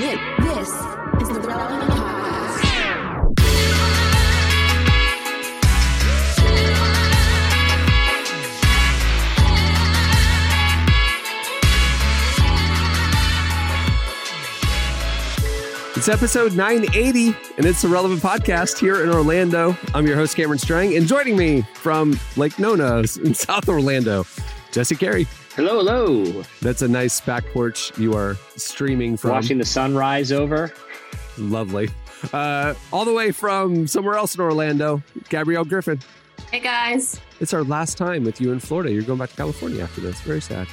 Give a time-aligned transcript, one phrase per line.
[0.00, 2.60] This is the Relevant Podcast.
[15.94, 19.76] It's episode 980, and it's the Relevant Podcast here in Orlando.
[19.92, 24.24] I'm your host, Cameron Strang, and joining me from Lake Nona in South Orlando,
[24.72, 25.26] Jesse Carey.
[25.56, 26.44] Hello, hello.
[26.62, 29.30] That's a nice back porch you are streaming from.
[29.32, 30.72] Watching the sunrise over.
[31.38, 31.90] Lovely.
[32.32, 35.98] Uh, all the way from somewhere else in Orlando, Gabrielle Griffin.
[36.52, 37.20] Hey guys.
[37.40, 38.92] It's our last time with you in Florida.
[38.92, 40.20] You're going back to California after this.
[40.20, 40.68] Very sad.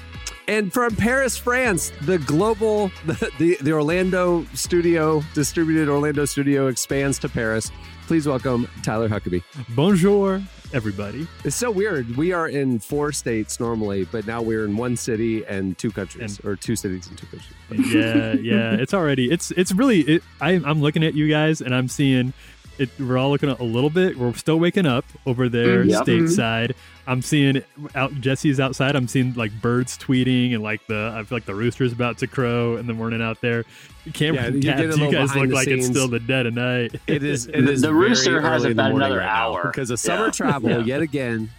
[0.47, 7.17] And from Paris, France, the global, the, the, the Orlando studio, distributed Orlando studio expands
[7.19, 7.71] to Paris.
[8.05, 9.43] Please welcome Tyler Huckabee.
[9.75, 10.41] Bonjour,
[10.73, 11.27] everybody.
[11.43, 12.17] It's so weird.
[12.17, 16.39] We are in four states normally, but now we're in one city and two countries,
[16.43, 17.93] or two cities and two countries.
[17.93, 18.73] Yeah, yeah.
[18.73, 19.31] It's already.
[19.31, 20.01] It's it's really.
[20.01, 22.33] It, I, I'm looking at you guys, and I'm seeing.
[22.79, 24.17] It, we're all looking at a little bit.
[24.17, 25.89] We're still waking up over there Mhm.
[25.89, 26.01] Yep.
[26.03, 26.71] stateside.
[27.07, 27.63] I'm seeing
[27.95, 28.13] out.
[28.21, 28.95] Jesse's outside.
[28.95, 31.11] I'm seeing like birds tweeting and like the.
[31.15, 33.63] I feel like the rooster's about to crow in the morning out there.
[34.05, 36.45] Yeah, Cameron, you get a Tabs, you guys look the like it's still the dead
[36.45, 36.95] of night.
[37.07, 37.47] it is.
[37.47, 37.81] It The- is.
[37.81, 39.69] the rooster has early in the about another right hour.
[39.71, 40.31] because of summer Yeah.
[40.31, 40.69] travel.
[40.69, 40.79] Yeah.
[40.79, 41.49] Yet again,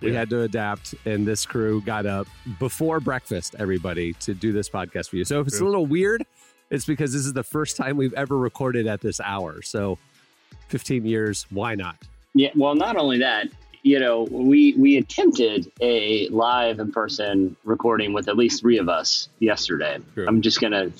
[0.00, 0.20] we Yeah.
[0.20, 2.26] had to adapt, and this crew got up
[2.58, 3.54] before breakfast.
[3.58, 5.24] Everybody to do this podcast for you.
[5.24, 6.24] So if it's a little weird,
[6.70, 9.60] it's because this is the first time we've ever recorded at this hour.
[9.62, 9.98] So,
[10.68, 11.46] 15 years.
[11.50, 11.96] Why not?
[12.34, 12.50] Yeah.
[12.54, 13.48] Well, not only that,
[13.82, 18.88] you know, we we attempted a live in person recording with at least three of
[18.88, 19.98] us yesterday.
[20.14, 20.26] True.
[20.26, 20.90] I'm just gonna,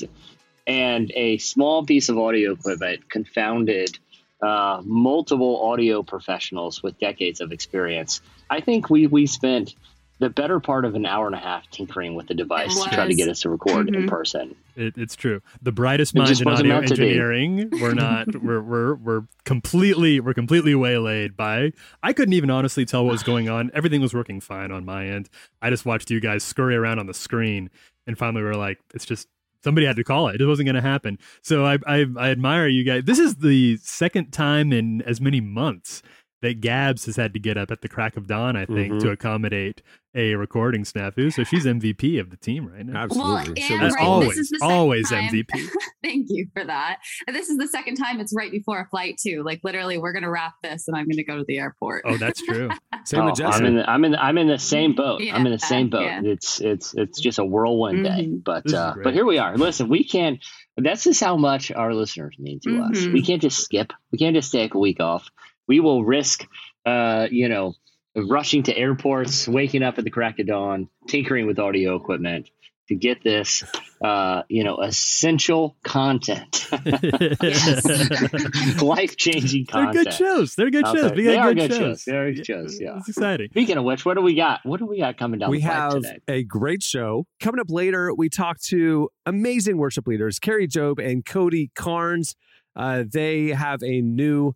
[0.66, 3.98] and a small piece of audio equipment confounded
[4.42, 8.20] uh, multiple audio professionals with decades of experience.
[8.50, 9.75] I think we we spent
[10.20, 13.07] the better part of an hour and a half tinkering with the device to try
[13.07, 14.09] to get us to record in Mhm.
[14.09, 14.55] person.
[14.77, 15.41] It, it's true.
[15.61, 17.03] The brightest It minds in audio meant to be.
[17.03, 17.69] engineering.
[17.81, 18.34] We're not.
[18.43, 21.72] we're we're we're completely we're completely waylaid by.
[22.03, 23.71] I couldn't even honestly tell what was going on.
[23.75, 25.28] Everything was working fine on my end.
[25.62, 27.71] I just watched you guys scurry around on the screen,
[28.06, 29.28] and finally we were like, it's just
[29.62, 30.41] somebody had to call it.
[30.41, 31.19] It wasn't going to happen.
[31.43, 33.05] So I, I I admire you guys.
[33.05, 36.03] This is the second time in as many months
[36.44, 38.56] that Gabs has had to get up at the crack of dawn.
[38.56, 39.00] I think Mhm.
[39.00, 39.82] to accommodate
[40.16, 41.32] a recording snafu.
[41.32, 43.03] So she's MVP of the team right now.
[43.03, 43.60] Absolutely.
[43.62, 45.69] and right, this- this always, is the always time- MVP.
[46.05, 46.99] Thank you for that.
[47.27, 49.43] And this is the second time it's right before a flight too.
[49.44, 52.03] Like literally, we're gonna wrap this, and I'm gonna go to the airport.
[52.06, 52.69] Oh, that's true.
[53.05, 53.59] Same Oh, with Jesse.
[53.59, 53.75] I'm in.
[53.76, 54.15] The, I'm in.
[54.15, 55.21] I'm in the same boat.
[55.32, 56.03] I'm in the same boat.
[56.05, 56.21] yeah.
[56.22, 58.26] It's it's it's just a whirlwind day.
[58.28, 58.44] Mhm.
[58.44, 59.56] But uh, but here we are.
[59.56, 60.38] Listen, we can't.
[60.76, 62.99] That's just how much our listeners mean to us.
[62.99, 63.12] Mhm.
[63.12, 63.93] We can't just skip.
[64.12, 65.28] We can't just take a week off.
[65.66, 66.47] We will risk,
[66.84, 67.75] uh, you know,
[68.16, 72.48] rushing to airports, waking up at the crack of dawn, tinkering with audio equipment
[72.88, 73.64] to get this,
[74.04, 76.69] uh, you know, essential content,
[78.82, 79.94] life changing content.
[79.94, 80.54] They're good shows.
[80.54, 81.12] They're good shows.
[81.12, 81.78] We they are good good shows.
[81.78, 82.04] shows.
[82.04, 82.98] They are good shows, yeah.
[82.98, 83.48] It's exciting.
[83.50, 84.60] Speaking of which, what do we got?
[84.64, 86.19] What do we got coming down we the have today?
[86.28, 88.12] a great show coming up later.
[88.14, 92.36] We talk to amazing worship leaders, Kari Jobe and Cody Carnes.
[92.76, 94.54] Uh, they have a new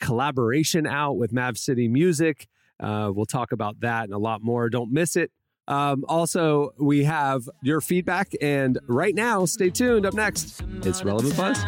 [0.00, 2.48] collaboration out with Mav City Music.
[2.78, 4.68] Uh, we'll talk about that and a lot more.
[4.70, 5.30] Don't miss it.
[5.68, 10.04] Um, also, we have your feedback, and right now, stay tuned.
[10.04, 11.64] Up next, it's Relevant Buzz.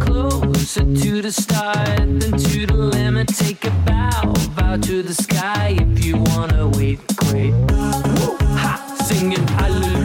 [0.00, 3.28] Closer to the start than to the limit.
[3.28, 6.98] Take a bow, bow to the sky if you wanna wait.
[7.16, 7.52] Great.
[7.52, 8.36] Woo!
[8.40, 8.96] Ha!
[9.04, 9.97] Singing hallelujah.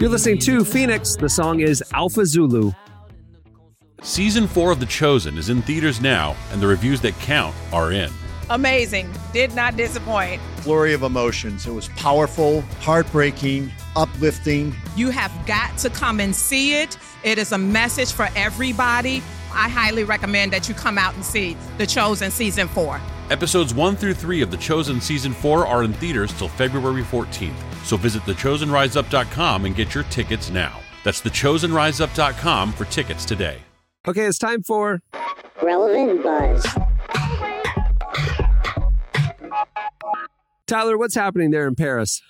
[0.00, 1.16] You're listening to Phoenix.
[1.16, 2.72] The song is Alpha Zulu.
[4.02, 7.92] Season 4 of The Chosen is in theaters now, and the reviews that count are
[7.92, 8.10] in.
[8.50, 9.10] amazing.
[9.32, 10.42] Did not disappoint.
[10.56, 11.66] flurry of emotions.
[11.66, 14.74] It was powerful, heartbreaking, uplifting.
[14.94, 16.98] You have got to come and see it.
[17.24, 19.22] It is a message for everybody.
[19.54, 23.00] I highly recommend that you come out and see The Chosen Season 4.
[23.32, 27.54] Episodes 1 through 3 of The Chosen Season 4 are in theaters till February 14th,
[27.82, 30.78] so visit thechosenriseup.com and get your tickets now.
[31.02, 33.56] That's thechosenriseup.com for tickets today.
[34.06, 35.00] Okay, it's time for
[35.62, 36.66] Relevant Buzz.
[40.66, 40.98] Tyler.
[40.98, 42.20] What's happening there in Paris?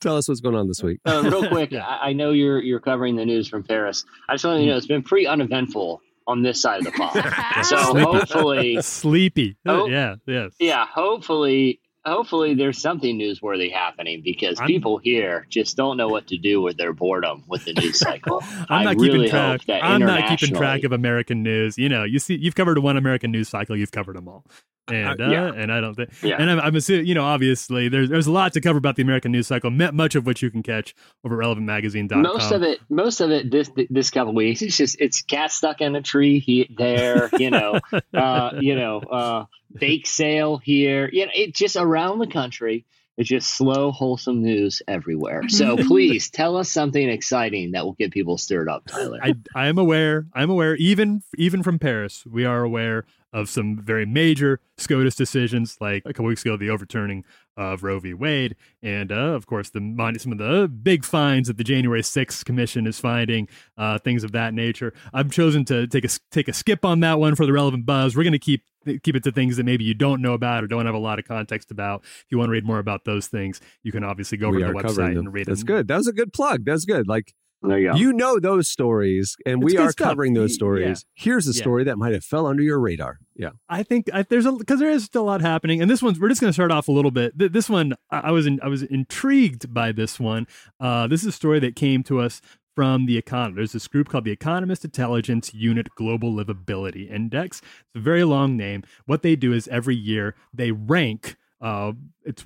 [0.00, 1.00] Tell us what's going on this week.
[1.06, 4.04] Uh, real quick, I, I know you're you're covering the news from Paris.
[4.28, 7.64] I just want to know it's been pretty uneventful on this side of the pond.
[7.66, 9.56] so hopefully, Sleepy.
[9.66, 9.86] Uh, oh.
[9.88, 10.52] Yeah, yes.
[10.58, 16.28] yeah, hopefully, hopefully there's something newsworthy happening because I'm- people here just don't know what
[16.28, 18.42] to do with their boredom with the news cycle.
[18.68, 19.60] I'm not really keeping track.
[19.68, 21.78] I'm not keeping track of American news.
[21.78, 23.76] You know, you see, you've covered one American news cycle.
[23.76, 24.44] You've covered them all.
[24.88, 25.52] And uh, yeah.
[25.54, 26.36] and I don't think, Yeah.
[26.40, 29.02] and I'm, I'm assuming, you know, obviously there's there's a lot to cover about the
[29.02, 29.70] American news cycle.
[29.70, 30.94] Much of which you can catch
[31.24, 32.22] over at relevantmagazine.com.
[32.22, 35.80] most of it most of it this this couple weeks it's just it's cat stuck
[35.80, 37.78] in a tree here there you know
[38.14, 39.44] uh you know uh
[39.78, 42.84] bake sale here you know it's just around the country
[43.16, 48.10] it's just slow wholesome news everywhere so please tell us something exciting that will get
[48.10, 50.26] people stirred up tyler I I am aware.
[50.34, 50.74] I'm aware.
[50.76, 56.12] Even even from Paris, we are aware of some very major SCOTUS decisions, like a
[56.12, 57.24] couple weeks ago, the overturning
[57.56, 58.14] of Roe v.
[58.14, 59.80] Wade, and uh, of course the
[60.18, 64.32] some of the big fines that the January 6th Commission is finding, uh, things of
[64.32, 64.92] that nature.
[65.12, 68.16] I've chosen to take a take a skip on that one for the relevant buzz.
[68.16, 68.62] We're going to keep
[69.02, 71.18] keep it to things that maybe you don't know about or don't have a lot
[71.18, 72.02] of context about.
[72.04, 74.62] If you want to read more about those things, you can obviously go over we
[74.62, 75.46] to the website and read it.
[75.50, 75.88] That's good.
[75.88, 76.64] That was a good plug.
[76.64, 77.06] That's good.
[77.06, 80.08] Like there you go you know those stories, and It's we are stuff.
[80.08, 81.04] covering those Y- stories.
[81.14, 81.62] Here's a Yeah.
[81.62, 83.18] story that might have fell under your radar.
[83.36, 83.50] Yeah.
[83.68, 86.18] I think I, there's a because there is still a lot happening, and this one's
[86.20, 87.38] we're just going to start off a little bit.
[87.38, 90.46] Th- This one I, I was in, I was intrigued by this one.
[90.80, 92.40] Uh, this is a story that came to us
[92.74, 93.56] from the Economist.
[93.56, 97.60] There's this group called the Economist Intelligence Unit Global Livability Index.
[97.60, 98.82] It's a very long name.
[99.04, 101.36] What they do is every year they rank.
[101.60, 101.92] Uh,
[102.24, 102.44] it's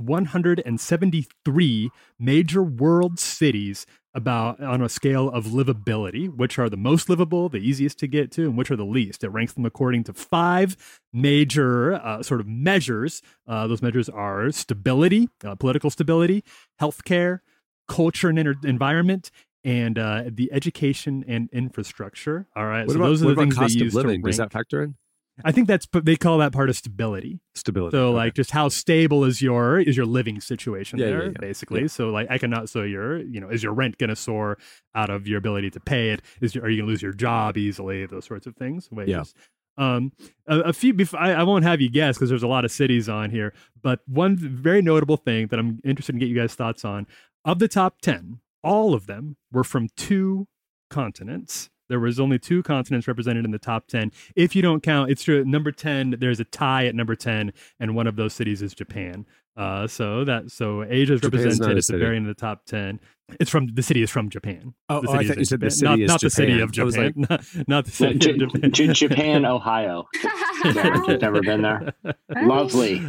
[0.91, 3.87] 173 major world cities
[4.17, 8.33] about on a scale of livability, which are the most livable, the easiest to get
[8.33, 9.23] to, and which are the least.
[9.23, 10.77] It ranks them according to five
[11.13, 13.23] major uh, sort of measures.
[13.47, 16.43] Uh, those measures are stability, uh, political stability,
[16.81, 17.41] healthcare,
[17.89, 19.31] culture and inter- environment,
[19.63, 22.47] and uh, the education and infrastructure.
[22.57, 24.23] All right, What so about, those are the about things cost they of use living?
[24.23, 24.95] to Does that factor in
[25.45, 27.41] I think that's they call that part of stability.
[27.55, 27.95] stability?
[27.97, 28.17] So Okay.
[28.17, 31.33] like just how stable is your is your living situation Yeah, yeah, there yeah.
[31.39, 31.83] basically.
[31.83, 31.87] Yeah.
[31.89, 34.57] So like I cannot so your you know is your rent going to soar
[34.95, 36.23] out of your ability to pay it?
[36.41, 38.07] Is your, are you going to lose your job easily?
[38.07, 38.89] Those sorts of things.
[38.91, 39.35] Wages.
[39.79, 40.13] Um,
[40.47, 40.95] a, a few.
[40.95, 43.53] Bef- I, I won't have you guess because there's a lot of cities on here.
[43.83, 47.07] But one very notable thing that I'm interested in get you guys thoughts on
[47.45, 50.49] of the top ten, all of them were from two
[50.89, 51.69] continents.
[51.89, 54.13] There was only two continents represented in the top 10.
[54.35, 55.45] If you don't count, it's true.
[55.45, 59.27] Number 10, there's a tie at number 10, and one of those cities is Japan.
[59.57, 62.37] Uh, so that so Asia is Japan's not represented a at the very end of
[62.37, 63.01] the top 10.
[63.41, 64.75] It's from the city is from Japan.
[64.91, 65.71] Oh, the oh, I city thought is you in said the Japan.
[65.71, 67.15] city not, is not the city of Japan.
[67.17, 68.73] like- not, not the city J- of Japan.
[68.73, 70.05] J- Japan, Ohio.
[70.65, 71.95] You've never been there.
[72.43, 73.03] Lovely.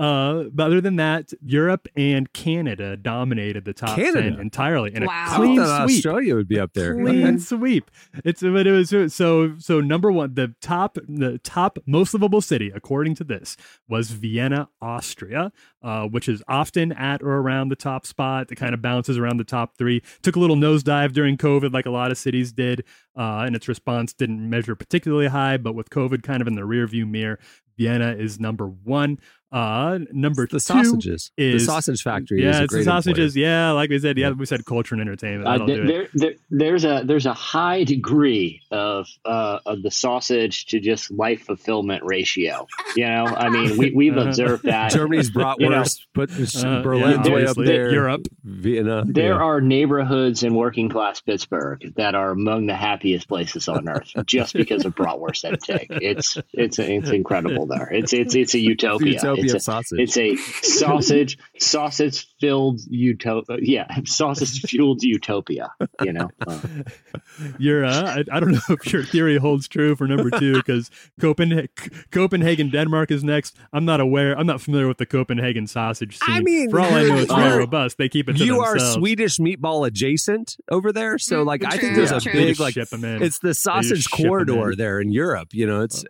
[0.00, 4.30] Uh, but other than that, Europe and Canada dominated the top Canada?
[4.30, 5.26] 10 entirely in Wow.
[5.28, 5.96] a I clean thought sweep.
[5.98, 6.94] Australia would be up there.
[6.94, 7.36] Clean Okay.
[7.36, 7.90] sweep.
[8.24, 10.34] It's but it was so so number one.
[10.34, 13.58] The top the top most livable city according to this
[13.88, 15.52] was Vienna, Austria,
[15.82, 18.50] uh, which is often at or around the top spot.
[18.50, 20.02] It kind of bounces around the top three.
[20.22, 22.84] Took a little nosedive during COVID, like a lot of cities did,
[23.16, 25.58] uh, and its response didn't measure particularly high.
[25.58, 27.38] But with COVID kind of in the rearview mirror,
[27.76, 29.18] Vienna is number one.
[29.52, 31.32] Uh, number the two sausages.
[31.36, 32.42] is the sausage factory.
[32.42, 33.36] Yeah, is a it's the sausages.
[33.36, 33.50] employer.
[33.50, 35.46] Yeah, like we said, yeah, we said culture and entertainment.
[35.48, 35.86] Uh, That'll do it.
[35.86, 41.10] there, there, there's a there's a high degree of uh, of the sausage to just
[41.10, 42.66] life fulfillment ratio.
[42.96, 44.28] You know, I mean, we we've Uh-huh.
[44.28, 44.92] observed that.
[44.92, 47.66] Germany's You know, bratwurst, but Uh, Berlin's yeah, way up obviously.
[47.66, 47.92] there.
[47.92, 48.26] Europe.
[48.44, 49.04] Vienna.
[49.06, 49.34] There yeah.
[49.34, 54.52] are neighborhoods in working class Pittsburgh that are among the happiest places on earth just
[54.54, 55.88] because of bratwurst intake.
[56.10, 57.88] It's it's it's incredible there.
[57.92, 59.12] It's it's it's a utopia.
[59.14, 59.98] utopia it's a, sausage.
[60.00, 63.58] It's a sausage sausage filled utopia.
[63.60, 65.72] Yeah, sausage fueled utopia.
[66.02, 66.30] You know.
[66.46, 66.58] Uh,
[67.58, 70.90] Your, uh, I, I don't know if your theory holds true for number two because
[71.20, 71.68] Copenhagen,
[72.10, 73.56] Copenhagen, Denmark is next.
[73.72, 74.36] I'm not aware.
[74.38, 76.34] I'm not familiar with the Copenhagen sausage scene.
[76.36, 77.98] I mean, for all I know, it's very you're- robust.
[77.98, 78.36] They keep it.
[78.38, 78.94] To you are themselves.
[78.94, 82.32] Swedish meatball adjacent over there, so Mm, like I think there's a true.
[82.32, 83.22] Big like ship 'em in.
[83.22, 84.78] it's the sausage corridor in.
[84.78, 85.48] there in Europe.
[85.52, 86.04] You know, it's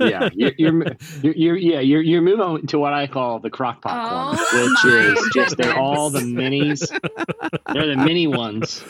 [0.00, 0.84] yeah, you're, you're,
[1.22, 4.42] you're, you're yeah you're you're moving to what I call the crock pot oh corner,
[4.52, 6.88] Oh, which my is just they're all the minis.
[7.72, 8.82] They're the mini ones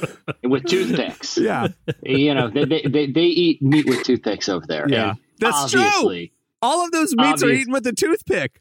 [0.43, 1.39] with toothpicks.
[1.39, 1.69] yeah,
[2.03, 4.87] You know, they they, they, they eat meat with toothpicks over there.
[4.89, 5.11] Yeah.
[5.11, 6.29] And That's true.
[6.63, 8.61] all of those meats are eaten with a toothpick.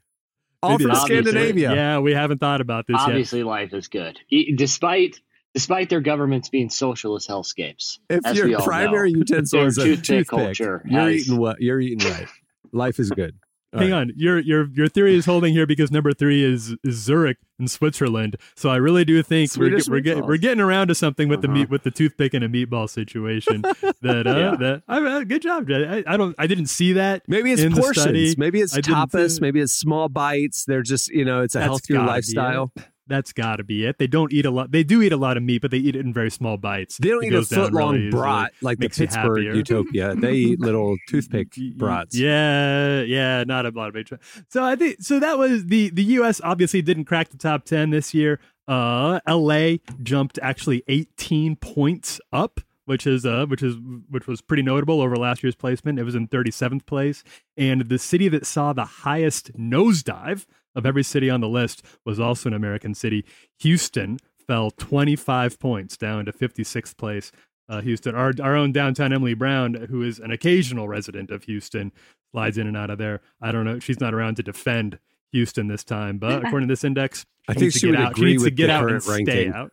[0.61, 0.95] All from.
[0.95, 1.73] Scandinavia.
[1.75, 3.07] Yeah, we haven't thought about this yet.
[3.09, 4.19] Obviously, life is good,
[4.55, 5.19] despite
[5.55, 7.97] despite their governments being socialist hellscapes.
[8.09, 9.19] If as we your all primary know.
[9.25, 11.59] utensil is a toothpick toothpick, culture you're has- eating what?
[11.61, 12.27] You're eating right.
[12.71, 13.35] Life is good.
[13.73, 13.93] hang right.
[13.93, 14.11] on.
[14.17, 18.35] Your your your theory is holding here because number three is, is Zurich in Switzerland.
[18.55, 21.41] So I really do think we're get, we're, get, we're getting around to something with
[21.41, 21.57] the Uh-huh.
[21.59, 23.61] meat with the toothpick and a meatball situation.
[24.01, 24.55] that uh, Yeah.
[24.59, 27.23] that I, uh, good job, I, I don't I didn't see that.
[27.29, 28.01] Maybe it's in the portions.
[28.03, 28.35] study.
[28.37, 29.35] Maybe it's I tapas.
[29.35, 30.65] see- Maybe it's small bites.
[30.65, 32.71] They're just you know it's a That's healthier gotta be lifestyle.
[32.75, 32.83] it.
[33.07, 33.99] That's got to be it.
[33.99, 34.71] They don't eat a lot.
[34.71, 36.97] They do eat a lot of meat, but they eat it in very small bites.
[36.97, 39.43] They don't It eat a foot long really brat like the Pittsburgh.
[39.43, 40.15] Utopia.
[40.25, 42.17] They eat little toothpick brats.
[42.17, 44.09] Yeah, yeah, not a lot of big.
[44.49, 45.19] So I think so.
[45.19, 46.41] That was the the U.S.
[46.43, 48.39] obviously didn't crack the top ten this year.
[48.67, 49.79] Uh, L.A.
[50.01, 53.75] jumped actually 18 points up, which is uh, which is
[54.09, 55.99] which was pretty notable over last year's placement.
[55.99, 57.23] It was in 37th place,
[57.55, 62.19] and the city that saw the highest nosedive of every city on the list was
[62.19, 63.25] also an American city.
[63.59, 64.17] Houston
[64.47, 67.31] fell 25 points down to 56th place.
[67.67, 71.91] Uh, Houston, our our own downtown Emily Brown, who is an occasional resident of Houston,
[72.31, 73.21] slides in and out of there.
[73.41, 73.79] I don't know.
[73.79, 74.99] She's not around to defend
[75.31, 77.91] Houston this time, but according to this index, I she think needs to she get
[77.91, 78.15] would out.
[78.15, 79.13] She agree needs to with get the out and current stay
[79.47, 79.53] ranking.
[79.53, 79.71] out.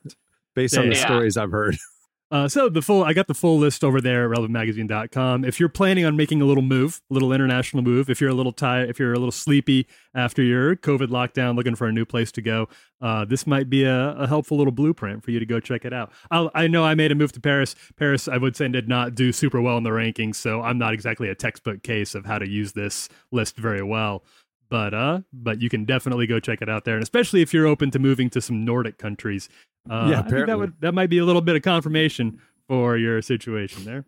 [0.55, 1.05] Based on the Yeah.
[1.07, 1.77] stories I've heard.
[2.33, 5.45] Uh, so the full, I got the full list over there, at relevantmagazine.com.
[5.45, 8.35] If you're planning on making a little move, a little international move, if you're a
[8.35, 12.07] little tired, if you're a little sleepy after your COVID lockdown, looking for a new
[12.07, 12.71] place to go,
[13.03, 15.93] uh, this might be a, a helpful little blueprint for you to go check it
[15.93, 16.11] out.
[16.31, 17.75] I'll, I know I made a move to Paris.
[17.97, 20.95] Paris, I would say, did not do super well in the rankings, so I'm not
[20.95, 24.25] exactly a textbook case of how to use this list very well.
[24.71, 27.67] But uh, but you can definitely go check it out there, and especially if you're
[27.67, 29.51] open to moving to some Nordic countries,
[29.89, 32.97] uh, Yeah, I think that would that might be a little bit of confirmation for
[32.97, 34.05] your situation there.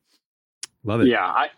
[0.85, 1.09] Love it.
[1.09, 1.49] Yeah, I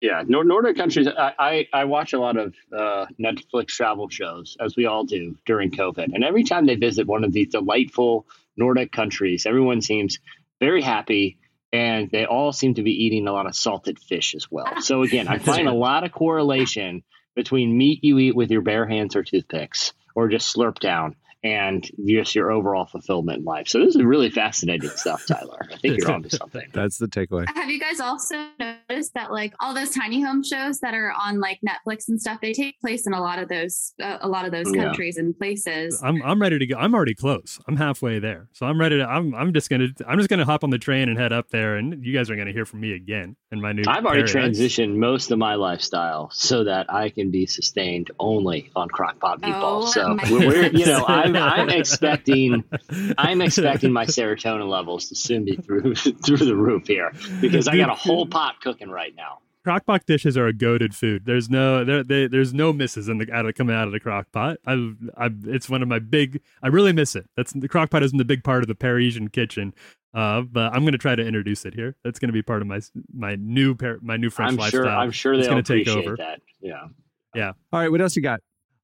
[0.00, 1.08] yeah, Nor- Nordic countries.
[1.08, 5.36] I, I I watch a lot of uh, Netflix travel shows, as we all do
[5.44, 8.26] during COVID, and every time they visit one of these delightful
[8.56, 10.18] Nordic countries, everyone seems
[10.60, 11.38] very happy.
[11.72, 14.80] And they all seem to be eating a lot of salted fish as well.
[14.80, 17.04] So again, I find a lot of correlation
[17.36, 21.88] between meat you eat with your bare hands or toothpicks, or just slurp down, and
[22.06, 23.68] just your overall fulfillment in life.
[23.68, 25.66] So this is really fascinating stuff, Tyler.
[25.72, 26.68] I think you're onto something.
[26.72, 27.46] That's the takeaway.
[27.54, 31.40] Have you guys also noticed that like all those tiny home shows that are on
[31.40, 34.44] like Netflix and stuff, they take place in a lot of those uh, a lot
[34.44, 34.84] of those Yeah.
[34.84, 36.00] countries and places.
[36.02, 36.76] I'm I'm ready to go.
[36.76, 37.58] I'm already close.
[37.66, 39.04] I'm halfway there, so I'm ready to.
[39.08, 41.76] I'm I'm just gonna I'm just gonna hop on the train and head up there,
[41.76, 43.82] and you guys are gonna hear from me again in my new.
[43.86, 44.58] I've already paradise.
[44.58, 49.60] transitioned most of my lifestyle so that I can be sustained only on crockpot meatballs.
[49.62, 51.29] Oh, so my we're, we're- you know, goodness.
[51.36, 52.64] I'm, I'm expecting,
[53.18, 55.94] I'm expecting my serotonin levels to soon be through
[56.24, 59.38] through the roof here because I got a whole pot cooking right now.
[59.66, 61.26] Crockpot dishes are a goaded food.
[61.26, 64.00] There's no there, they, there's no misses in the out of coming out of the
[64.00, 64.56] crockpot.
[64.66, 66.40] I I it's one of my big.
[66.62, 67.28] I really miss it.
[67.36, 69.74] That's the crockpot isn't the big part of the Parisian kitchen.
[70.14, 71.94] Uh, but I'm gonna try to introduce it here.
[72.04, 72.80] That's gonna be part of my
[73.14, 74.82] my new par- my new French I'm lifestyle.
[74.84, 74.88] sure.
[74.90, 76.16] I'm sure It's they'll gonna take over.
[76.16, 76.40] that.
[76.62, 77.52] Yeah.
[77.72, 78.40] All right, what else you got?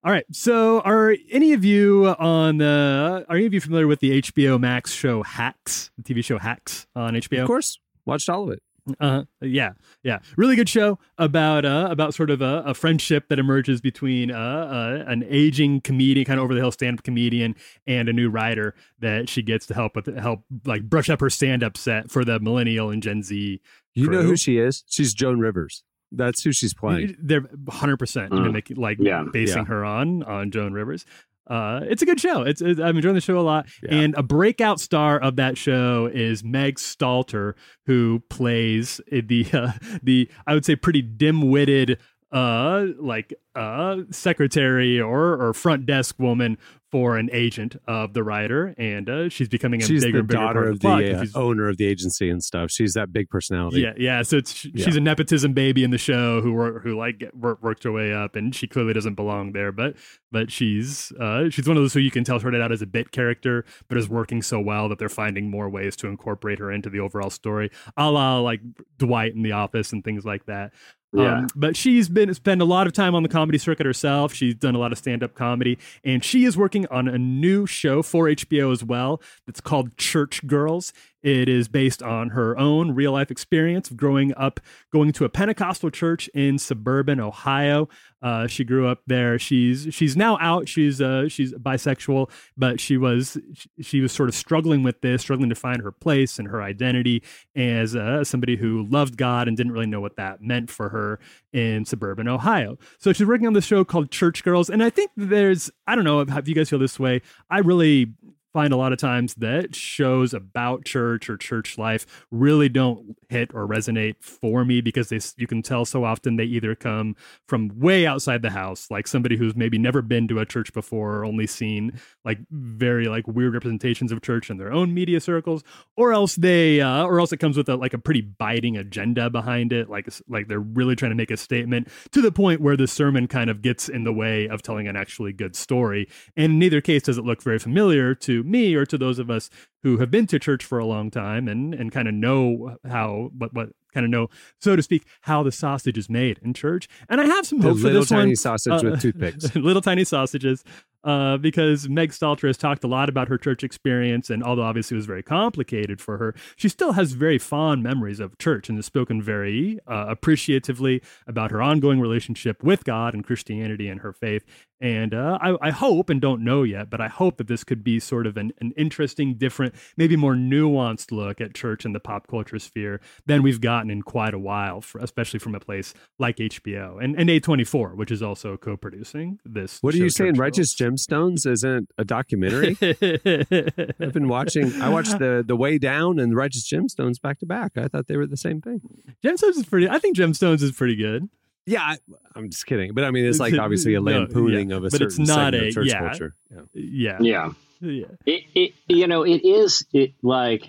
[0.06, 0.24] All right.
[0.30, 3.26] So, are any of you on the?
[3.28, 6.86] Are any of you familiar with the HBO Max show Hacks, the TV show Hacks
[6.94, 7.40] on HBO?
[7.40, 8.62] Of course, watched all of it.
[9.00, 9.72] Uh, yeah,
[10.04, 14.30] yeah, really good show about uh about sort of a, a friendship that emerges between
[14.30, 17.56] uh, uh an aging comedian, kind of over the hill stand up comedian,
[17.88, 21.28] and a new writer that she gets to help with help like brush up her
[21.28, 23.60] stand up set for the millennial and Gen Z.
[23.94, 24.84] You know who she is?
[24.86, 25.82] She's Joan Rivers.
[26.12, 27.16] That's who she's playing.
[27.22, 28.42] They're hundred percent Mm.
[28.44, 29.24] mimic like Yeah.
[29.32, 29.64] basing Yeah.
[29.64, 31.04] her on on Joan Rivers.
[31.48, 32.42] Uh, it's a good show.
[32.42, 33.66] It's, it's I'm enjoying the show a lot.
[33.82, 33.94] Yeah.
[33.94, 37.52] And a breakout star of that show is Meg Stalter,
[37.86, 39.72] who plays the uh,
[40.02, 41.98] the I would say pretty dim witted
[42.36, 46.58] uh like uh secretary or or front desk woman
[46.92, 50.40] for an agent of the writer and uh she's becoming a She's bigger the bigger
[50.40, 52.70] daughter part of of the, plot uh, owner of the agency and stuff.
[52.70, 53.80] She's that big personality.
[53.80, 54.22] yeah, yeah.
[54.22, 54.84] So it's sh- Yeah.
[54.84, 58.36] she's a nepotism baby in the show who who like work, worked her way up,
[58.36, 59.72] and she clearly doesn't belong there.
[59.72, 59.96] But
[60.30, 62.86] but she's uh, she's one of those who you can tell started out as a
[62.86, 66.70] bit character, but is working so well that they're finding more ways to incorporate her
[66.70, 68.60] into the overall story, a la like
[68.98, 70.72] Dwight in The Office and things like that.
[71.16, 71.38] Yeah.
[71.38, 74.34] Um, but she's been spent a lot of time on the comedy circuit herself.
[74.34, 77.66] She's done a lot of stand up comedy, and she is working on a new
[77.66, 79.20] show for HBO as well.
[79.46, 80.92] That's called Church Girls.
[81.26, 84.60] It is based on her own real life experience of growing up,
[84.92, 87.88] going to a Pentecostal church in suburban Ohio.
[88.22, 89.36] Uh, she grew up there.
[89.36, 90.68] She's she's now out.
[90.68, 93.38] She's uh, she's bisexual, but she was
[93.80, 97.24] she was sort of struggling with this, struggling to find her place and her identity
[97.56, 101.18] as uh, somebody who loved God and didn't really know what that meant for her
[101.52, 102.78] in suburban Ohio.
[102.98, 106.04] So she's working on this show called Church Girls, and I think there's I don't
[106.04, 107.20] know if you guys feel this way.
[107.50, 108.14] I really
[108.56, 113.50] find a lot of times that shows about church or church life really don't hit
[113.52, 117.14] or resonate for me because they you can tell so often they either come
[117.46, 121.16] from way outside the house, like somebody who's maybe never been to a church before
[121.16, 125.62] or only seen like very like weird representations of church in their own media circles,
[125.94, 129.28] or else they uh, or else it comes with a, like a pretty biting agenda
[129.28, 132.78] behind it, like like they're really trying to make a statement to the point where
[132.78, 136.08] the sermon kind of gets in the way of telling an actually good story.
[136.38, 139.30] And in neither case does it look very familiar to me or to those of
[139.30, 139.50] us
[139.82, 143.30] who have been to church for a long time and and kind of know how
[143.36, 144.28] what what kind of know
[144.60, 146.88] so to speak how the sausage is made in church.
[147.08, 148.36] And I have some The hope for little this tiny one.
[148.36, 149.54] sausage with uh, toothpicks.
[149.56, 150.62] little tiny sausages.
[151.06, 154.96] Uh, because Meg Stalter has talked a lot about her church experience, and although obviously
[154.96, 158.76] it was very complicated for her, she still has very fond memories of church and
[158.76, 164.12] has spoken very uh, appreciatively about her ongoing relationship with God and Christianity and her
[164.12, 164.44] faith.
[164.78, 167.82] And uh, I, I hope, and don't know yet, but I hope that this could
[167.82, 172.00] be sort of an, an interesting, different, maybe more nuanced look at church in the
[172.00, 175.94] pop culture sphere than we've gotten in quite a while, for, especially from a place
[176.18, 179.78] like HBO and, and A24, which is also co producing this.
[179.80, 180.34] What are you saying?
[180.34, 182.76] Righteous Righteous Gemstones isn't a documentary?
[184.00, 184.80] I've been watching.
[184.80, 187.72] I watched the the Way Down and the Righteous Gemstones back to back.
[187.76, 188.80] I thought they were the same thing.
[189.24, 189.88] Gemstones is pretty.
[189.88, 191.28] I think Gemstones is pretty good.
[191.66, 191.98] Yeah, I,
[192.36, 192.94] I'm just kidding.
[192.94, 195.28] But I mean, it's like obviously a No, lampooning yeah, of a but certain it's
[195.28, 196.34] not a of church yeah, culture.
[196.74, 197.52] Yeah, Yeah.
[197.80, 198.04] yeah.
[198.24, 200.64] It, it you know it is it like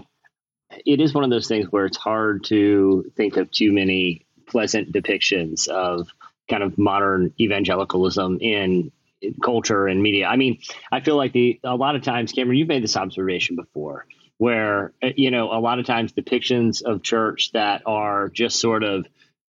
[0.86, 4.92] it is one of those things where it's hard to think of too many pleasant
[4.92, 6.10] depictions of
[6.50, 8.92] kind of modern evangelicalism in, in
[9.44, 10.28] culture and media.
[10.28, 10.60] I mean,
[10.92, 14.06] I feel like the a lot of times, Cameron, you've made this observation before,
[14.38, 18.84] where uh, you know a lot of times depictions of church that are just sort
[18.84, 19.06] of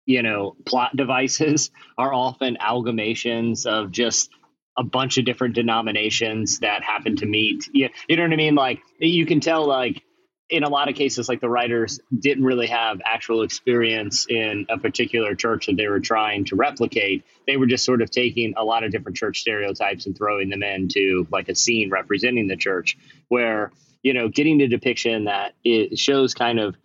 [0.05, 4.29] you know plot devices are often amalgamations of just
[4.77, 7.67] a bunch of different denominations that happen to meet.
[7.73, 8.53] You, you know what I mean?
[8.53, 10.03] Like you can tell, like
[10.49, 14.77] in a lot of cases, like the writers didn't really have actual experience in a
[14.77, 17.25] particular church that they were trying to replicate.
[17.45, 20.63] They were just sort of taking a lot of different church stereotypes and throwing them
[20.63, 23.71] into like a scene representing the church, where
[24.03, 26.75] you know, getting the depiction that it shows kind of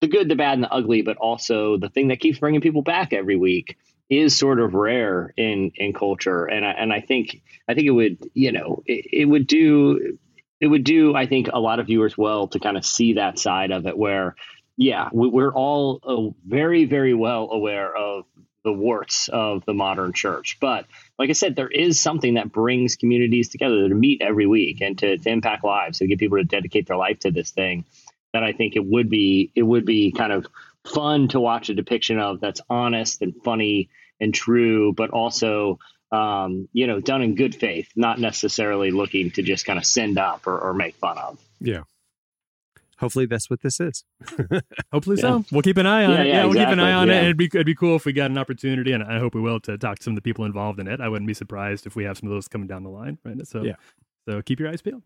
[0.00, 2.82] the good, the bad, and the ugly, but also the thing that keeps bringing people
[2.82, 3.76] back every week
[4.10, 7.92] is sort of rare in in culture, and I, and I think I think it
[7.92, 10.18] would you know it, it would do
[10.60, 13.38] it would do I think a lot of viewers well to kind of see that
[13.38, 14.36] side of it where
[14.76, 18.24] yeah we, we're all uh, very very well aware of
[18.64, 20.58] the warts of the modern church.
[20.60, 20.86] But
[21.18, 24.98] like I said there is something that brings communities together to meet every week and
[24.98, 27.84] to, to impact lives to get people to dedicate their life to this thing
[28.32, 30.46] that I think it would be it would be kind of
[30.84, 33.88] fun to watch a depiction of that's honest and funny
[34.20, 35.78] and true, but also
[36.12, 40.18] um, you know done in good faith, not necessarily looking to just kind of send
[40.18, 41.38] up or, or make fun of.
[41.60, 41.82] Yeah.
[42.98, 44.04] Hopefully that's what this is.
[44.92, 45.40] Hopefully Yeah.
[45.40, 45.44] so.
[45.52, 46.26] We'll keep an eye on Yeah, it.
[46.28, 47.24] yeah, Yeah, we'll keep an eye on it.
[47.24, 49.60] It'd be it'd be cool if we got an opportunity, and I hope we will
[49.60, 51.00] to talk to some of the people involved in it.
[51.00, 53.46] I wouldn't be surprised if we have some of those coming down the line, right?
[53.46, 53.74] So Yeah.
[54.26, 55.02] so keep your eyes peeled.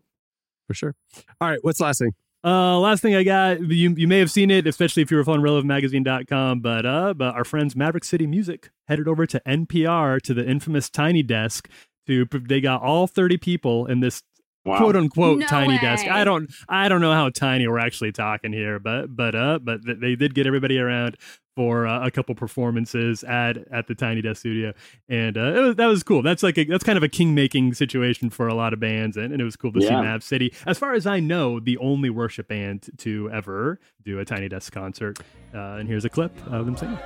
[0.67, 0.95] For sure.
[1.41, 1.59] All right.
[1.63, 2.11] What's the last thing?
[2.43, 5.23] Uh, last thing I got, you you may have seen it, especially if you were
[5.23, 10.33] following relevantmagazine.com, but uh, but our friends Maverick City Music headed over to NPR to
[10.33, 11.69] the infamous Tiny Desk
[12.07, 14.23] to they got all 30 people in this
[14.63, 14.77] Wow.
[14.77, 15.79] quote unquote No tiny way.
[15.81, 16.05] desk.
[16.05, 19.79] I don't I don't know how tiny we're actually talking here, but but uh but
[19.83, 21.17] they did get everybody around
[21.55, 24.73] for uh, a couple performances at at the Tiny Desk Studio,
[25.09, 26.21] and uh, it was, that was cool.
[26.21, 29.17] That's like a, that's kind of a king making situation for a lot of bands,
[29.17, 30.01] and, and it was cool to see Yeah.
[30.01, 30.53] Mav City.
[30.65, 34.71] As far as I know, the only worship band to ever do a Tiny Desk
[34.71, 35.19] concert.
[35.53, 36.97] Uh, and here's a clip of them singing.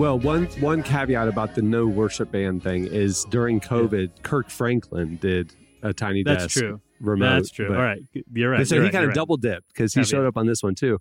[0.00, 5.18] Well, one one caveat about the no worship band thing is during COVID, Kirk Franklin
[5.18, 6.80] did a tiny That's desk That's true.
[7.00, 7.34] remote.
[7.34, 7.66] That's true.
[7.76, 8.00] All right,
[8.32, 8.66] you're right.
[8.66, 9.14] so you're he right, kind of right.
[9.14, 10.08] double dipped because he Caveat.
[10.10, 11.00] showed up on this one too.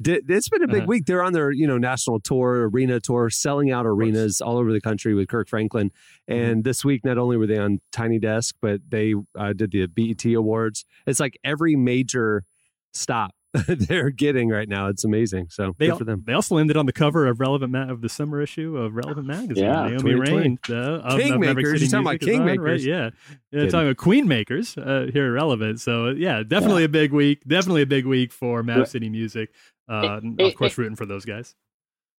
[0.00, 0.86] Did, it's been a big Uh-huh.
[0.86, 1.06] week.
[1.06, 4.80] They're on their you know national tour, arena tour, selling out arenas all over the
[4.80, 5.90] country with Kirk Franklin.
[6.30, 6.40] Mm-hmm.
[6.40, 9.86] And this week, not only were they on Tiny Desk, but they uh, did the
[9.86, 10.84] BET Awards.
[11.08, 12.44] It's like every major
[12.92, 13.32] stop
[13.66, 14.88] they're getting right now.
[14.88, 15.48] It's amazing.
[15.50, 16.22] So They, good al- for them.
[16.26, 19.26] they also landed on the cover of Relevant Ma- of the summer issue of Relevant
[19.26, 19.64] Magazine.
[19.64, 20.30] Yeah, Naomi 2020.
[20.40, 21.40] Raine, uh, of, of Kingmakers.
[21.40, 22.58] Maverick City You're talking about Music is on, right?
[22.58, 22.84] Kingmakers.
[22.84, 23.10] Yeah, yeah
[23.52, 23.70] Kidding.
[23.70, 25.80] talking about Queen Makers uh, here at Relevant.
[25.80, 27.42] So yeah, definitely a big week.
[27.46, 29.50] Definitely a big week for Mav City Music.
[29.88, 31.54] Uh, and Eh, of course, eh, rooting for those guys.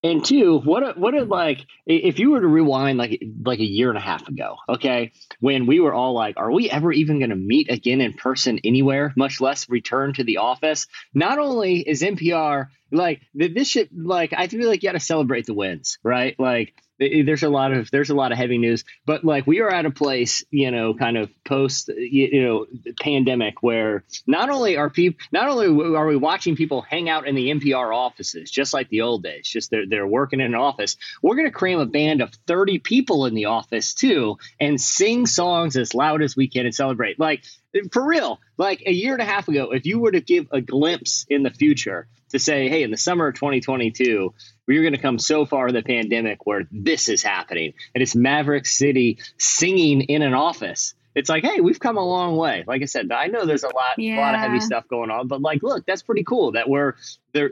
[0.01, 3.65] And two, what a, what a, like if you were to rewind like like a
[3.65, 7.19] year and a half ago, okay, when we were all like, are we ever even
[7.19, 10.87] going to meet again in person anywhere, much less return to the office?
[11.13, 15.45] Not only is NPR like this shit, like I feel like you got to celebrate
[15.45, 16.39] the wins, right?
[16.39, 19.59] Like Eh, there's a lot of there's a lot of heavy news but like we
[19.59, 22.65] are at a place you know kind of post you know
[22.99, 27.35] pandemic where not only are people not only are we watching people hang out in
[27.35, 30.97] the npr offices just like the old days just they're, they're working in an office
[31.21, 35.25] we're going to cram a band of 30 people in the office too and sing
[35.25, 37.19] songs as loud as we can and celebrate.
[37.19, 37.43] Like
[37.91, 40.61] for real like a year and a half ago if you were to give a
[40.61, 44.33] glimpse in the future to say hey in the summer of 2022
[44.67, 48.15] we're going to come so far in the pandemic where this is happening and it's
[48.15, 50.93] Maverick City singing in an office.
[51.15, 52.63] It's like, hey, we've come a long way.
[52.67, 55.27] Like I said, I know there's a lot, a lot of heavy stuff going on,
[55.27, 56.93] but like, look, that's pretty cool that we're
[57.33, 57.49] there.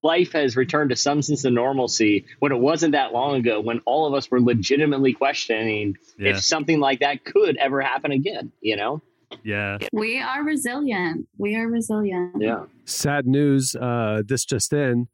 [0.00, 3.80] Life has returned to some sense of normalcy when it wasn't that long ago when
[3.80, 6.30] all of us were legitimately questioning Yeah.
[6.30, 8.52] if something like that could ever happen again.
[8.60, 9.02] You know?
[9.42, 9.78] Yeah.
[9.92, 11.28] We are resilient.
[11.38, 12.36] We are resilient.
[12.40, 12.64] Yeah.
[12.84, 13.74] Sad news.
[13.74, 15.08] Uh, this just in.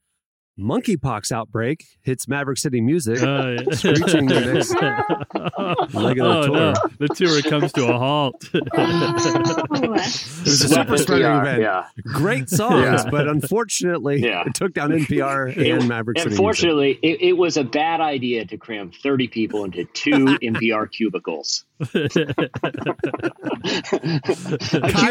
[0.58, 3.62] Monkeypox outbreak hits Maverick City Music, Uh, yeah.
[3.72, 4.72] screeching the next
[5.94, 6.56] leg of the oh, tour.
[6.56, 6.74] no.
[6.98, 8.42] The tour comes to a halt.
[8.54, 11.60] It was a super Swept spreading event.
[11.60, 11.84] Yeah.
[12.04, 13.10] Great songs, Yeah.
[13.10, 14.44] but unfortunately, Yeah.
[14.46, 16.38] it took down NPR and Maverick City Music.
[16.40, 21.65] Unfortunately, it, it was a bad idea to cram 30 people into two NPR cubicles.
[21.78, 21.86] Kai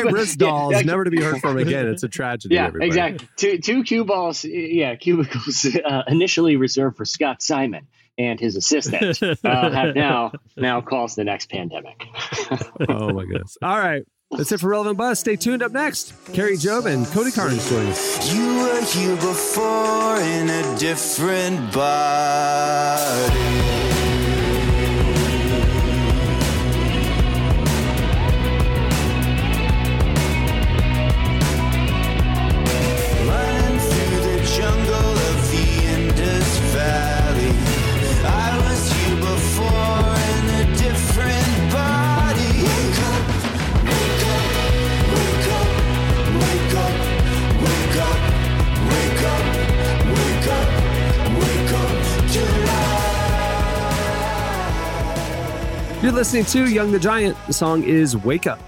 [0.04, 1.88] Ryssdal is never to be heard from again.
[1.88, 2.56] It's a tragedy.
[2.56, 2.88] Yeah, everybody.
[2.88, 3.28] exactly.
[3.36, 4.44] Two two cue balls.
[4.44, 10.82] Yeah, cubicles uh, initially reserved for Scott Simon and his assistant uh, have now now
[10.82, 12.06] caused the next pandemic.
[12.90, 13.58] oh my goodness.
[13.62, 14.04] All right.
[14.32, 15.20] That's it for Relevant Buzz.
[15.20, 16.14] Stay tuned up next.
[16.34, 18.34] Kari Jobe and Cody Carnes join us.
[18.34, 23.75] You were here before in a different body.
[56.06, 57.36] You're listening to Young the Giant.
[57.48, 58.60] The song is Wake Up.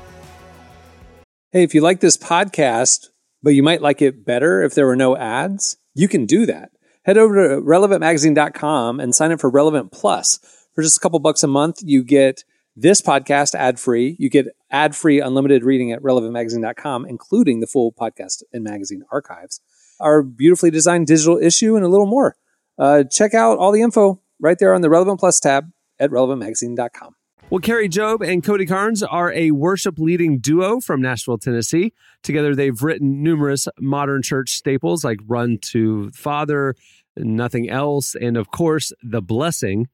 [1.52, 3.10] Hey, if you like this podcast,
[3.44, 6.72] but you might like it better if there were no ads, you can do that.
[7.06, 10.40] Head over to relevantmagazine.com and sign up for Relevant Plus.
[10.74, 12.44] For just a couple bucks a month, you get
[12.76, 14.16] this podcast ad free.
[14.18, 19.62] You get ad free unlimited reading at relevantmagazine.com, including the full podcast and magazine archives,
[20.00, 22.36] our beautifully designed digital issue, and a little more.
[22.80, 25.70] Uh, check out all the info right there on the Relevant Plus tab
[26.00, 27.14] at relevantmagazine.com.
[27.50, 31.94] Well, Kari Jobe and Cody Carnes are a worship leading duo from Nashville, Tennessee.
[32.22, 36.76] Together, they've written numerous modern church staples like Run to Father,
[37.16, 39.88] Nothing Else, and of course, The Blessing.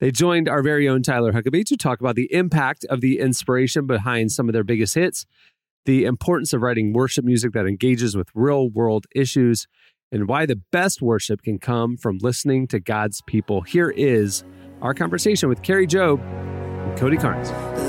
[0.00, 3.86] They joined our very own Tyler Huckabee to talk about the impact of the inspiration
[3.86, 5.26] behind some of their biggest hits,
[5.84, 9.66] the importance of writing worship music that engages with real world issues,
[10.10, 13.60] and why the best worship can come from listening to God's people.
[13.60, 14.42] Here is
[14.80, 16.53] our conversation with Kari Jobe
[16.96, 17.83] Cody Carnes.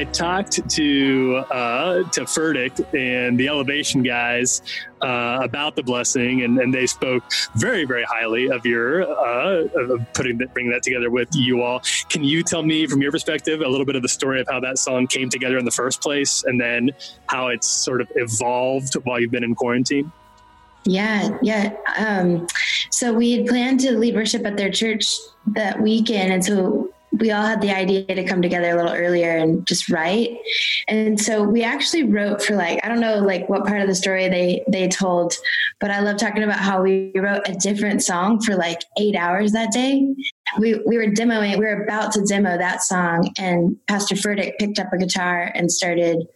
[0.00, 4.62] I talked to uh, to Furtick and the Elevation guys
[5.02, 7.22] uh, about the blessing, and, and they spoke
[7.56, 11.82] very, very highly of your uh, of putting that, bringing that together with you all.
[12.08, 14.58] Can you tell me, from your perspective, a little bit of the story of how
[14.60, 16.92] that song came together in the first place, and then
[17.26, 20.10] how it's sort of evolved while you've been in quarantine?
[20.86, 21.76] Yeah, yeah.
[21.98, 22.46] Um,
[22.88, 25.14] so we had planned to lead worship at their church
[25.48, 29.36] that weekend, and so we all had the idea to come together a little earlier
[29.36, 30.38] and just write.
[30.88, 33.94] And so we actually wrote for like I don't know like what part of the
[33.94, 35.34] story they they told,
[35.80, 39.52] but I love talking about how we wrote a different song for like eight hours
[39.52, 40.14] that day.
[40.58, 44.78] We we were demoing, we were about to demo that song, and Pastor Furtick picked
[44.78, 46.26] up a guitar and started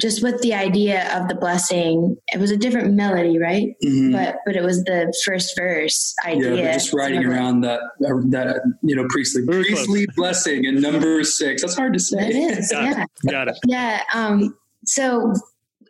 [0.00, 3.74] just with the idea of the blessing, it was a different melody, right?
[3.84, 4.12] Mhm.
[4.12, 6.56] But but it was the first verse idea.
[6.56, 11.62] Yeah, just writing around that that you know priestly priestly blessing and number six.
[11.62, 12.28] That's hard to say.
[12.28, 13.04] It is, yeah.
[13.30, 13.58] Got it.
[13.66, 14.02] Yeah.
[14.12, 15.32] Um, so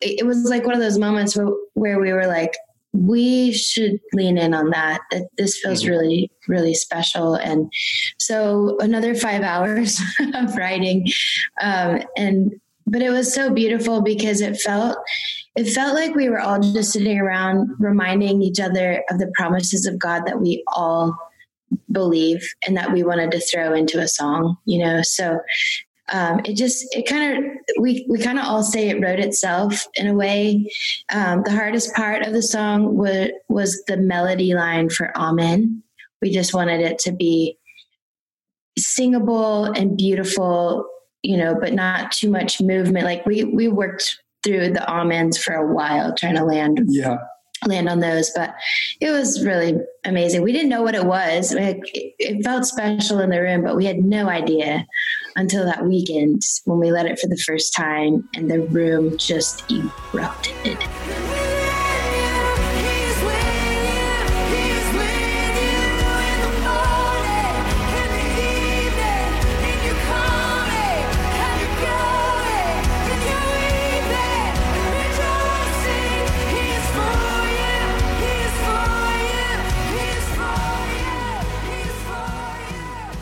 [0.01, 2.55] it, it was like one of those moments where, where we were like,
[2.93, 5.01] we should lean in on that.
[5.11, 7.35] That this feels really, really special.
[7.35, 7.73] And
[8.19, 10.01] so another five hours
[10.35, 11.07] of writing,
[11.61, 12.53] um, and
[12.87, 14.97] but it was so beautiful because it felt
[15.57, 19.87] it felt like we were all just sitting around reminding each other of the promises
[19.87, 21.17] of God that we all
[21.93, 24.57] believe and that we wanted to throw into a song.
[24.65, 25.41] You know, so
[26.13, 27.45] um, it just it kind of
[27.81, 30.71] we we kind of all say it wrote itself in a way.
[31.13, 35.83] Um, the hardest part of the song was was the melody line for Amen.
[36.21, 37.59] We just wanted it to be
[38.79, 40.87] singable and beautiful,
[41.25, 43.05] you know, but not too much movement.
[43.05, 47.17] Like we we worked through the amens for a while trying to land Yeah.
[47.67, 48.55] land on those but
[49.01, 53.21] it was really amazing we didn't know what it was like, it, it felt special
[53.21, 54.85] in the room but we had no idea
[55.37, 59.65] until that weekend when we led it for the first time and the room just
[59.73, 60.79] erupted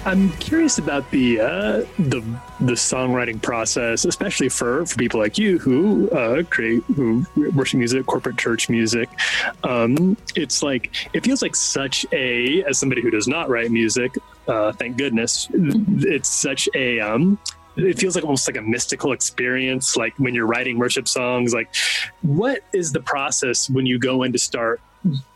[0.04, 2.20] I'm curious about the uh, the
[2.60, 8.04] the songwriting process, especially for, for people like you who uh, create who worship music,
[8.06, 9.08] corporate church music.
[9.62, 14.12] Um, it's like it feels like such a as somebody who does not write music.
[14.48, 17.38] Uh, thank goodness, it's such a um,
[17.76, 21.74] it feels like almost like a mystical experience like when you're writing worship songs like
[22.20, 24.80] what is the process when you go in to start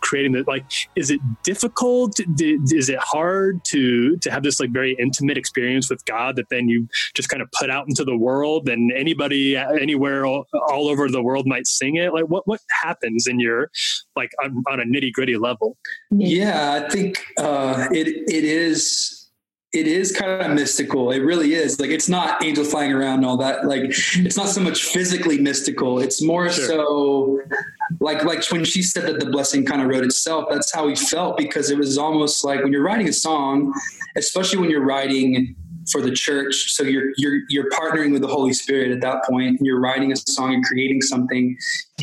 [0.01, 2.19] creating that like is it difficult?
[2.39, 6.69] Is it hard to to have this like very intimate experience with god that then
[6.69, 11.09] you just kind of put out into the world and anybody anywhere all, all over
[11.09, 12.13] the world might sing it?
[12.13, 13.71] Like what what happens in your
[14.15, 15.77] like on, on a nitty gritty level?
[16.11, 19.26] Yeah, I think uh, it it is
[19.77, 21.11] it is kind of mystical.
[21.11, 21.79] It really is.
[21.79, 23.67] Like it's not angels flying around and all that.
[23.67, 25.99] Like it's not so much physically mystical.
[25.99, 27.41] It's more so
[28.01, 30.47] like like when she said that the blessing kind of wrote itself.
[30.51, 33.75] That's how we felt because it was almost like when you're writing a song,
[34.17, 35.55] especially when you're writing
[35.91, 36.73] for the church.
[36.73, 39.59] So you're you're you're partnering with the Holy Spirit at that point.
[39.59, 41.57] And you're writing a song and creating something.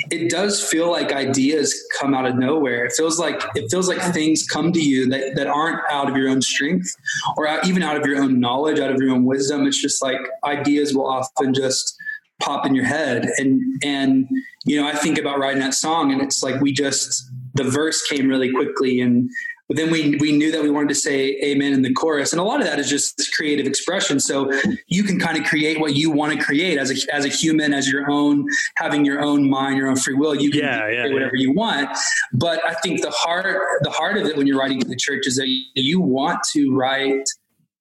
[0.09, 2.85] It does feel like ideas come out of nowhere.
[2.85, 6.17] It feels like it feels like things come to you that that aren't out of
[6.17, 6.95] your own strength
[7.37, 9.67] or out, even out of your own knowledge, out of your own wisdom.
[9.67, 11.95] It's just like ideas will often just
[12.39, 14.27] pop in your head and and
[14.65, 18.01] you know I think about writing that song and it's like we just the verse
[18.07, 19.29] came really quickly and
[19.73, 22.31] but then we we knew that we wanted to say amen in the chorus.
[22.31, 24.19] And a lot of that is just this creative expression.
[24.19, 24.51] So
[24.87, 27.73] you can kind of create what you want to create as a as a human
[27.73, 30.35] as your own having your own mind your own free will.
[30.35, 31.89] You can Yeah, yeah, create whatever you want.
[32.33, 35.25] But i think the heart the heart of it when you're writing to the church
[35.25, 37.27] is that you want to write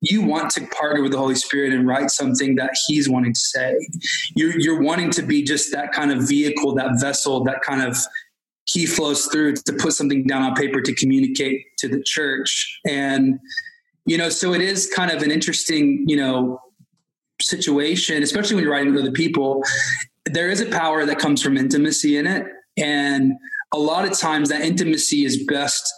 [0.02, 3.38] you want to partner with the Holy Spirit and write something that He's wanting to
[3.38, 3.76] say.
[4.35, 7.96] You're, you're wanting to be just that kind of vehicle, that vessel, that kind of
[8.64, 12.81] He flows through to put something down on paper to communicate to the church.
[12.88, 13.38] And,
[14.07, 16.61] you know, so it is kind of an interesting, you know,
[17.40, 19.62] situation, especially when you're writing with other people.
[20.27, 22.46] There is a power that comes from intimacy in it.
[22.77, 23.33] And
[23.75, 25.92] a lot of times that intimacy is best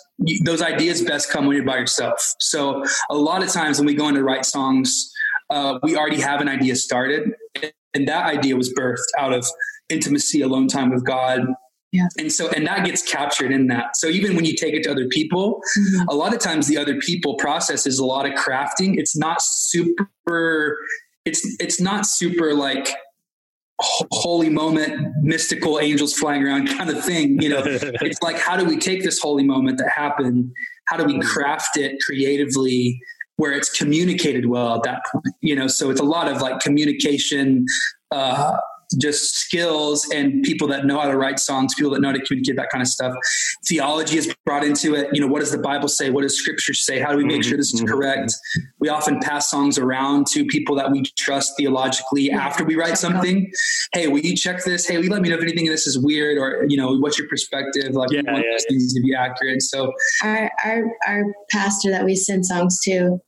[0.44, 2.34] those ideas best come when you're by yourself.
[2.38, 5.12] So a lot of times when we go in to write songs,
[5.50, 7.32] uh, we already have an idea started,
[7.94, 9.46] and that idea was birthed out of
[9.88, 11.40] intimacy, alone time with God.
[11.94, 12.08] Yeah.
[12.18, 13.96] And so, and that gets captured in that.
[13.96, 15.62] So even when you take it to other people,
[16.08, 18.98] a lot of times the other people process is a lot of crafting.
[18.98, 20.76] It's not super.
[21.24, 22.88] It's it's not super like
[23.80, 27.40] holy moment, mystical angels flying around kind of thing.
[27.40, 30.50] You know, it's like how do we take this holy moment that happened?
[30.86, 33.00] How do we craft it creatively
[33.36, 35.32] where it's communicated well at that point?
[35.42, 37.66] You know, so it's a lot of like communication.
[38.10, 38.56] Uh,
[39.00, 42.24] just skills and people that know how to write songs, people that know how to
[42.24, 43.14] communicate that kind of stuff.
[43.66, 45.08] Theology is brought into it.
[45.12, 46.10] You know, what does the Bible say?
[46.10, 47.00] What does Scripture say?
[47.00, 47.48] How do we make mm-hmm.
[47.48, 47.92] sure this is mm-hmm.
[47.92, 48.34] correct?
[48.80, 53.50] We often pass songs around to people that we trust theologically after we write something.
[53.92, 54.86] Hey, will you check this?
[54.86, 56.96] Hey, will you let me know if anything in this is weird or you know,
[56.98, 57.94] what's your perspective?
[57.94, 59.62] Like, we want these things to be accurate.
[59.62, 63.18] So, our our our pastor that we send songs to,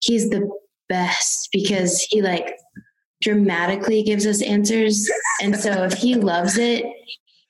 [0.00, 0.48] he's the
[0.88, 2.54] best because he like
[3.20, 5.08] dramatically gives us answers.
[5.42, 6.84] And so if he loves it,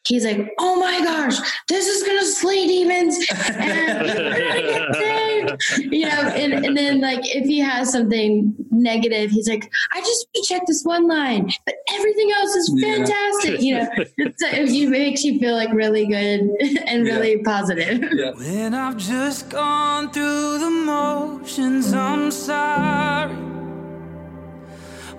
[0.06, 1.36] he's like, "Oh my gosh,
[1.68, 3.16] this is gonna slay demons,"
[3.54, 5.92] and we're gonna get saved.
[5.92, 10.26] You know, and, and then like if he has something negative, he's like, "I just
[10.48, 12.94] checked this one line, but everything else is Yeah.
[12.96, 16.40] fantastic." You know, it's, it makes you feel like really good
[16.86, 18.02] and really positive.
[18.14, 18.32] Yeah.
[18.32, 23.49] When I've just gone through the motions, I'm sorry.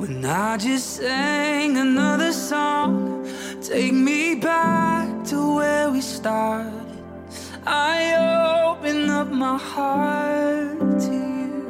[0.02, 3.24] When I just sang another song,
[3.62, 7.04] take me back to where we started.
[7.68, 8.16] I
[8.72, 11.62] open up my heart to you.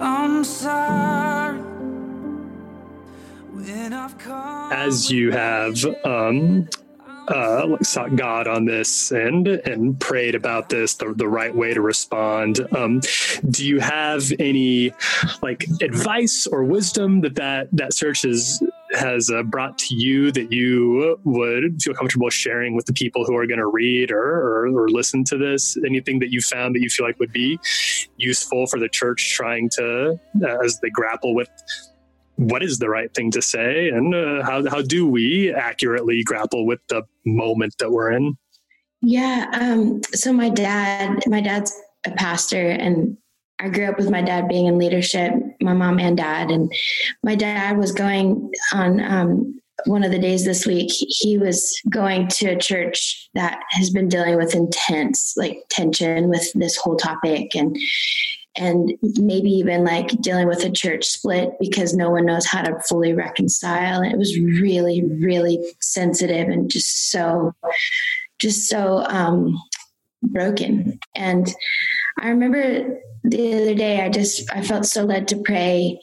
[0.00, 1.58] I'm sorry.
[3.54, 6.68] When I've come as you have um,
[7.28, 11.74] uh, like sought God on this and and prayed about this the, the right way
[11.74, 12.60] to respond.
[12.76, 13.00] Um,
[13.50, 14.92] do you have any
[15.42, 20.52] like advice or wisdom that that, that search has has uh, brought to you that
[20.52, 24.66] you would feel comfortable sharing with the people who are going to read or, or
[24.68, 25.76] or listen to this?
[25.84, 27.58] Anything that you found that you feel like would be
[28.16, 31.48] useful for the church trying to uh, as they grapple with
[32.36, 36.66] what is the right thing to say and uh, how, how do we accurately grapple
[36.66, 38.36] with the moment that we're in
[39.02, 39.46] Yeah.
[39.52, 43.16] Um, so my dad, my dad's a pastor and
[43.60, 46.50] I grew up with my dad being in leadership, my mom and dad.
[46.50, 46.72] And
[47.22, 52.28] my dad was going on um, one of the days this week, he was going
[52.28, 57.54] to a church that has been dealing with intense like tension with this whole topic
[57.54, 57.76] and
[58.56, 62.78] and maybe even like dealing with a church split because no one knows how to
[62.88, 64.00] fully reconcile.
[64.00, 67.54] And it was really, really sensitive and just so
[68.38, 69.60] just so um,
[70.22, 70.98] broken.
[71.14, 71.52] And
[72.20, 76.00] I remember the other day, I just I felt so led to pray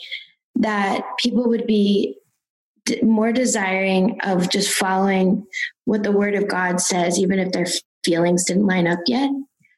[0.56, 2.18] that people would be
[3.04, 5.46] more desiring of just following
[5.86, 7.68] what the Word of God says, even if their
[8.04, 9.30] feelings didn't line up yet.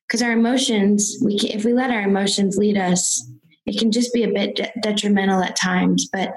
[0.07, 3.27] Because our emotions, we can, if we let our emotions lead us,
[3.65, 6.09] it can just be a bit de- detrimental at times.
[6.11, 6.33] But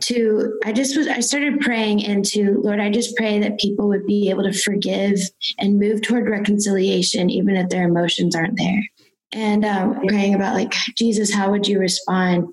[0.00, 4.06] to, I just was, I started praying into, Lord, I just pray that people would
[4.06, 5.18] be able to forgive
[5.58, 8.82] and move toward reconciliation, even if their emotions aren't there.
[9.32, 12.46] And um, praying about, like, Jesus, how would you respond?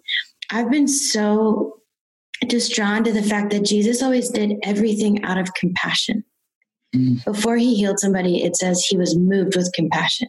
[0.49, 1.81] I've been so
[2.47, 6.23] just drawn to the fact that Jesus always did everything out of compassion.
[7.25, 10.27] Before he healed somebody, it says he was moved with compassion.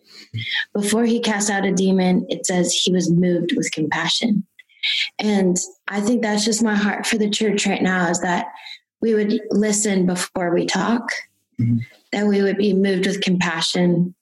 [0.73, 4.47] Before he cast out a demon, it says he was moved with compassion.
[5.19, 5.57] And
[5.89, 8.47] I think that's just my heart for the church right now is that
[9.01, 11.11] we would listen before we talk,
[11.61, 11.79] mm-hmm.
[12.13, 14.15] that we would be moved with compassion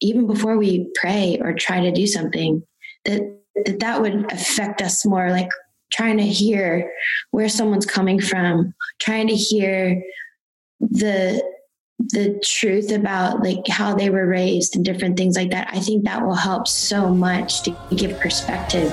[0.00, 2.62] even before we pray or try to do something,
[3.06, 3.22] that
[3.64, 5.48] that, that would affect us more like
[5.92, 6.92] trying to hear
[7.30, 10.02] where someone's coming from, trying to hear
[10.80, 11.42] the
[12.10, 16.04] the truth about like how they were raised and different things like that i think
[16.04, 18.92] that will help so much to give perspective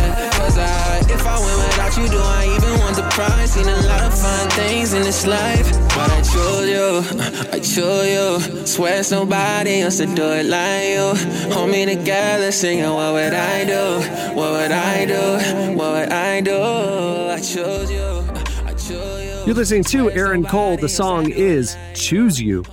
[3.21, 3.51] even want the prize?
[3.51, 5.71] Seen a lot of fun things in this life.
[5.95, 8.65] But I chose you, I chose you.
[8.65, 11.53] Swear it's nobody else to do it like you.
[11.53, 13.99] Hold me together, singing, What would I do?
[14.35, 15.75] What would I do?
[15.77, 16.57] What would I do?
[16.57, 18.23] I chose you.
[18.65, 19.45] I chose you.
[19.45, 20.77] You're listening to Aaron Cole.
[20.77, 22.63] The song is Choose You.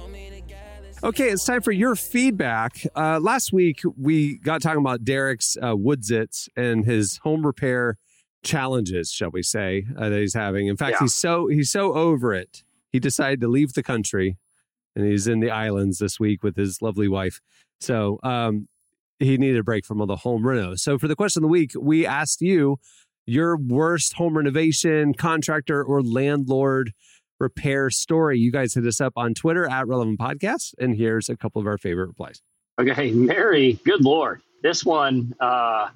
[1.05, 2.85] Okay, it's time for your feedback.
[2.97, 7.97] Uh, last week, we got talking about Derek's uh, Woodsits and his home repair
[8.49, 10.67] challenges, shall we say, uh, that he's having.
[10.67, 11.05] In fact, Yeah.
[11.05, 12.65] he's so he's so over it.
[12.91, 14.37] He decided to leave the country,
[14.97, 17.41] and he's in the islands this week with his lovely wife.
[17.81, 18.67] So, um,
[19.21, 20.79] he needed a break from all the home renos.
[20.79, 22.79] So for the question of the week, we asked you
[23.27, 26.93] your worst home renovation contractor or landlord
[27.41, 28.39] repair story.
[28.39, 31.67] You guys hit us up on Twitter at Relevant Podcast, and here's a couple of
[31.67, 32.41] our favorite replies.
[32.81, 34.41] Okay, Mary, good lord.
[34.63, 35.89] This one, uh,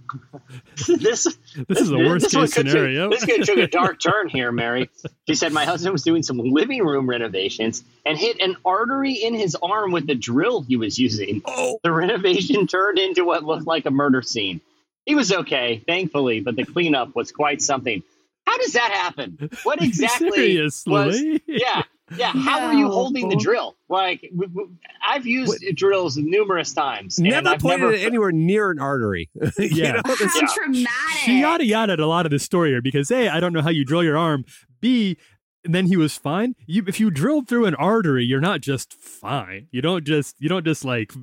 [0.87, 1.25] this
[1.69, 3.11] This is the worst one case scenario.
[3.11, 4.89] this could took a dark turn here, Mary.
[5.27, 9.35] She said my husband was doing some living room renovations and hit an artery in
[9.35, 11.43] his arm with the drill he was using.
[11.45, 11.79] Oh.
[11.83, 14.61] The renovation turned into what looked like a murder scene.
[15.07, 18.03] He was okay, thankfully, but the cleanup was quite something.
[18.47, 19.51] How does that happen?
[19.65, 21.23] What exactly was?
[21.47, 21.83] Yeah,
[22.17, 22.33] yeah.
[22.33, 23.77] How are you holding the drill?
[23.89, 24.71] Like w- w-
[25.07, 27.19] I've used drills numerous times.
[27.19, 29.31] and Never I've pointed never it anywhere near an artery.
[29.59, 29.93] You Yeah.
[29.93, 30.89] know, this- How traumatic.
[31.25, 33.71] She yada yada a lot of this story here because A, I don't know how
[33.71, 34.45] you drill your arm.
[34.81, 35.17] B,
[35.65, 36.57] and then he was fine.
[36.67, 39.69] You, if you drilled through an artery, you're not just fine.
[39.71, 41.23] You don't just you don't just like re-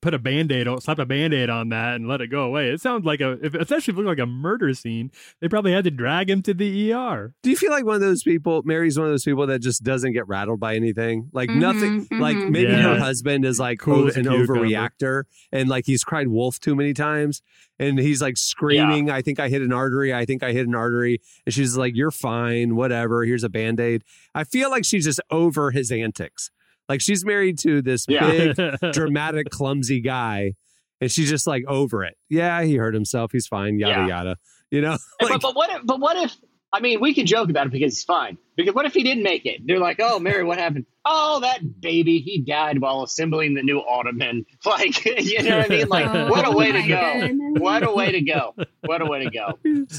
[0.00, 2.70] put a band-aid on slap a band-aid on that and let it go away.
[2.70, 5.10] It sounds like a if, especially if it looked like a murder scene,
[5.40, 7.34] they probably had to drag him to the ER.
[7.42, 8.62] Do you feel like one of those people?
[8.64, 11.28] Mary's one of those people that just doesn't get rattled by anything.
[11.32, 12.08] Like Mhm, nothing.
[12.18, 12.50] Like mhm.
[12.50, 12.94] maybe Yeah.
[12.94, 16.94] her husband is like Cool o- an overreactor, and like he's cried wolf too many
[16.94, 17.42] times,
[17.78, 20.12] and he's like screaming, "I think I hit an artery.
[20.14, 22.76] I think I hit an artery." And she's like, "You're fine.
[22.76, 23.24] Whatever.
[23.24, 24.02] Here's a band aid."
[24.34, 26.50] I feel like she's just over his antics.
[26.88, 28.52] Like she's married to this Yeah.
[28.54, 28.56] big,
[28.92, 30.54] dramatic, clumsy guy,
[31.00, 32.16] and she's just like over it.
[32.28, 33.30] Yeah, he hurt himself.
[33.32, 33.78] He's fine.
[33.78, 34.06] Yada Yeah.
[34.08, 34.36] yada.
[34.70, 34.96] You know.
[35.20, 35.86] but, but what if?
[35.86, 36.36] But what if?
[36.70, 38.36] I mean, we can joke about it because he's fine.
[38.54, 39.62] Because what if he didn't make it?
[39.64, 40.84] They're like, "Oh, Mary, what happened?
[41.02, 45.74] Oh, that baby, he died while assembling the new ottoman." Like, you know what I
[45.74, 45.88] mean?
[45.88, 47.20] Like, Oh what a way to go!
[47.20, 47.60] goodness.
[47.62, 48.54] What a way to go!
[48.82, 49.58] What a way to go!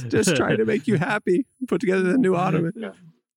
[0.10, 1.48] just trying to make you happy.
[1.68, 2.74] Put together the new ottoman.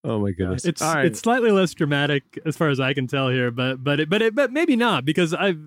[0.05, 0.65] Oh my goodness!
[0.65, 1.07] It's All right.
[1.07, 4.21] it's slightly less dramatic as far as I can tell here, but but it, but
[4.23, 5.61] it, but maybe not because I've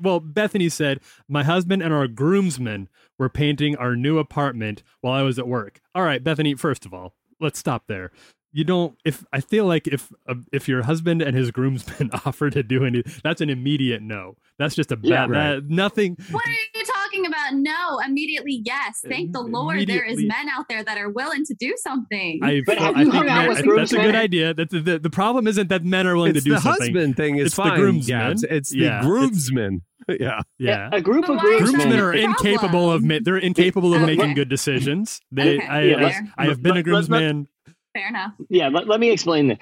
[0.00, 5.22] well Bethany said my husband and our groomsmen were painting our new apartment while I
[5.22, 5.80] was at work.
[5.94, 6.54] All right, Bethany.
[6.56, 8.10] First of all, let's stop there.
[8.52, 8.96] You don't.
[9.04, 12.84] If I feel like if uh, if your husband and his groomsmen offer to do
[12.84, 14.36] anything, that's an immediate no.
[14.58, 15.30] That's just a Yeah, bad.
[15.30, 15.54] right.
[15.56, 16.16] that- nothing.
[16.30, 16.84] What are you
[17.46, 17.62] talking?
[17.62, 19.00] No, immediately yes.
[19.08, 22.40] Thank the Lord there is men out there that are willing to do something.
[22.42, 24.54] I, But have I think hung out that- I think that's a good idea.
[24.54, 26.94] That's the, the, the problem isn't that men are willing it's to do the something.
[26.94, 27.78] husband thing is It's the fine.
[27.80, 28.18] groomsmen.
[28.28, 28.42] Gabs.
[28.44, 29.82] It's the Yeah, it's- groomsmen.
[30.20, 30.40] Yeah.
[30.58, 30.88] Yeah.
[30.92, 31.80] A group of why is groomsmen.
[31.88, 34.14] groomsmen are incapable of they're incapable of Okay.
[34.14, 35.20] making good decisions.
[35.32, 37.48] They, Okay, I, Yeah, I, I have been a let- let- groomsman.
[37.92, 38.32] Fair enough.
[38.48, 39.58] Yeah, let, let me explain this.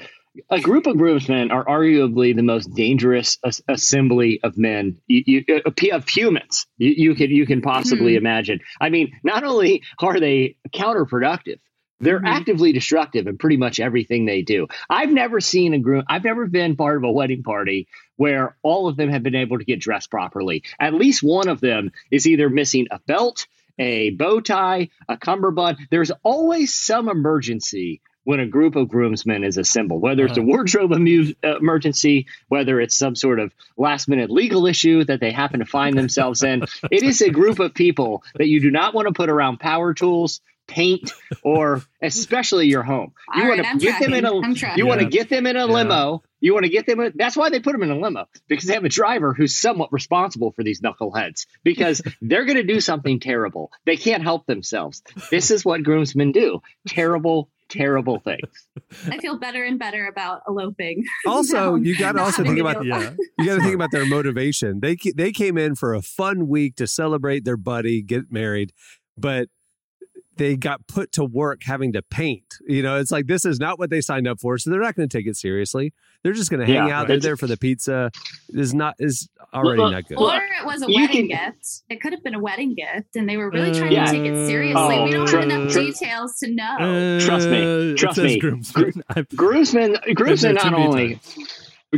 [0.51, 5.45] A group of groomsmen are arguably the most dangerous as- assembly of men, you, you,
[5.57, 8.59] uh, of humans you, you can you can possibly imagine.
[8.81, 11.59] I mean, not only are they counterproductive,
[12.01, 12.27] they're Mhm.
[12.27, 14.67] actively destructive in pretty much everything they do.
[14.91, 16.03] I've never seen a groom.
[16.09, 19.59] I've never been part of a wedding party where all of them have been able
[19.59, 20.65] to get dressed properly.
[20.81, 23.47] At least one of them is either missing a belt,
[23.79, 25.79] a bow tie, a cummerbund.
[25.91, 30.93] There's always some emergency when a group of groomsmen is assembled, whether it's a wardrobe
[30.93, 35.61] amu- uh, emergency, whether it's some sort of last minute legal issue that they happen
[35.61, 36.63] to find themselves in.
[36.91, 39.93] It is a group of people that you do not want to put around power
[39.95, 41.13] tools, paint,
[41.43, 43.13] or especially your home.
[43.35, 44.71] You All want right, I'm to get them in a tracking.
[44.73, 45.73] I'm you want to get them in a Yeah.
[45.73, 46.23] limo.
[46.41, 47.01] You want to get them.
[47.01, 49.57] In, that's why they put them in a limo because they have a driver who's
[49.57, 53.71] somewhat responsible for these knuckleheads because they're going to do something terrible.
[53.87, 55.03] They can't help themselves.
[55.31, 56.61] This is what groomsmen do.
[56.87, 57.49] Terrible,
[57.79, 58.69] terrible things.
[59.11, 61.05] I feel better and better about eloping.
[61.27, 61.83] Also, now.
[61.83, 63.11] you got to also think about Yeah.
[63.39, 64.81] you got to think about their motivation.
[64.81, 68.73] They they came in for a fun week to celebrate their buddy, get married,
[69.17, 69.49] but
[70.37, 72.57] they got put to work having to paint.
[72.67, 74.95] You know, it's like this is not what they signed up for, so they're not
[74.97, 75.93] going to take it seriously.
[76.23, 77.07] They're just going to hang Yeah, out.
[77.07, 78.11] They're it's- there for the pizza.
[78.49, 80.19] Is not is already Look, not good.
[80.19, 81.83] Or it was a You wedding can- gift.
[81.89, 84.07] It could have been a wedding gift, and they were really trying Yeah.
[84.07, 84.75] to take it seriously.
[84.83, 86.65] Oh, we don't tr- have enough tr- details to know.
[86.79, 87.95] Uh, Trust me.
[87.95, 88.39] Trust me.
[88.39, 88.93] groomsmen.
[89.11, 91.21] I've- Groomsmen, groomsmen not too many only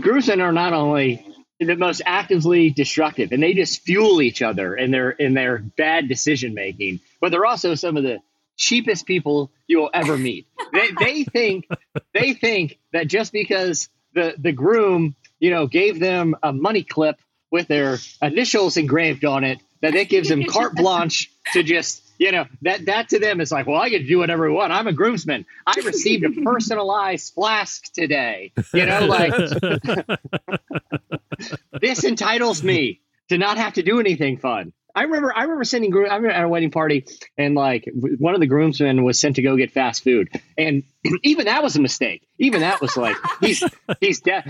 [0.01, 1.25] groomsmen are not only
[1.59, 6.07] the most actively destructive, and they just fuel each other in their in their bad
[6.09, 7.01] decision making.
[7.21, 8.19] But they're also some of the
[8.57, 10.47] cheapest people you will ever meet.
[10.73, 11.69] they they think
[12.13, 17.21] they think that just because the the groom you know gave them a money clip
[17.51, 22.33] with their initials engraved on it, that it gives them carte blanche to just you
[22.33, 24.73] know that that to them is like, well, I get to do whatever I want.
[24.73, 25.47] I'm a groomsman.
[25.67, 28.53] I received a personalized flask today.
[28.73, 29.33] You know, like
[31.81, 34.73] this entitles me to not have to do anything fun.
[34.97, 37.05] I remember, I remember sending, groom- I remember at a wedding party,
[37.37, 40.85] and like one of the groomsmen was sent to go get fast food, and
[41.23, 42.27] even that was a mistake.
[42.39, 43.63] Even that was like he's
[44.01, 44.43] he's de-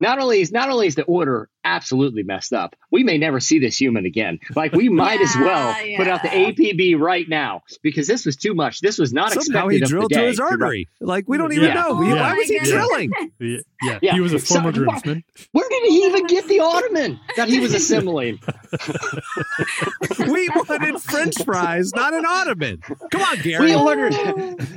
[0.00, 3.58] not only is not only is the order absolutely messed up, we may never see
[3.58, 4.38] this human again.
[4.56, 6.28] Like we might as well Yeah, put out the.
[6.30, 8.80] APB right now because this was too much.
[8.80, 10.88] This was not Somehow expected he of the drilled to his artery.
[11.00, 11.74] Like we don't even Yeah.
[11.74, 12.00] know.
[12.00, 12.14] He- Yeah.
[12.20, 13.10] Why was he Oh drilling?
[13.38, 13.98] Yeah, yeah.
[14.02, 14.12] Yeah.
[14.14, 15.22] he was a So- former groomsman.
[15.52, 18.40] Where did he even get the ottoman that he was assimilating?
[20.18, 22.78] We wanted French fries, not an ottoman.
[23.10, 23.66] Come on, Gary.
[23.66, 24.14] We ordered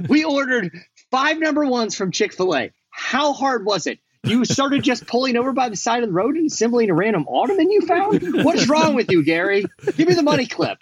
[0.09, 0.71] we ordered
[1.11, 2.71] five number ones from Chick Fil A.
[2.89, 3.99] How hard was it?
[4.26, 7.26] You started just pulling over by the side of the road and assembling a random
[7.28, 8.21] ottoman you found.
[8.43, 9.65] What's wrong with you, Gary?
[9.97, 10.78] Give me the money clip.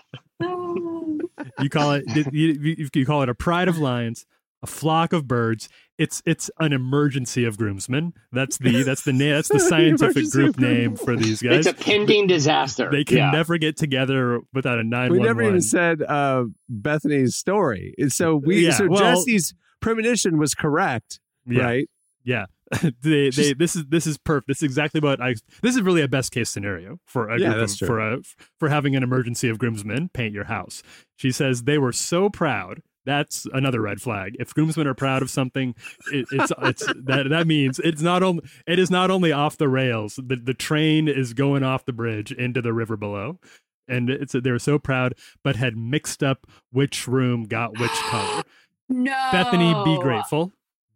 [1.60, 4.26] You call it you, you, you call it a pride of lions,
[4.62, 5.70] a flock of birds.
[5.98, 8.14] It's it's an emergency of groomsmen.
[8.32, 11.66] That's the that's the na- that's the scientific Emergency group name for these guys.
[11.66, 12.90] It's a pending disaster.
[12.92, 13.32] They can Yeah.
[13.32, 17.94] never get together without a nine we never even said uh, Bethany's story.
[18.10, 21.64] So we Yeah, so well- Jesse's premonition was correct, Yeah.
[21.64, 21.90] right?
[22.24, 22.46] Yeah.
[23.02, 24.48] they, they, this is this is perfect.
[24.48, 25.36] This is exactly what I.
[25.62, 28.20] This is really a best case scenario for a Yeah, group of, for a
[28.60, 30.82] for having an emergency of groomsmen paint your house.
[31.18, 32.82] She says they were so proud.
[33.04, 34.36] That's another red flag.
[34.40, 35.76] If groomsmen are proud of something,
[36.14, 39.68] it, it's it's that that means it's not only it is not only off the
[39.68, 40.16] rails.
[40.24, 43.40] The the train is going off the bridge into the river below,
[43.88, 48.44] and it's they were so proud, but had mixed up which room got which color.
[48.94, 49.16] No.
[49.32, 50.52] Bethany, be grateful.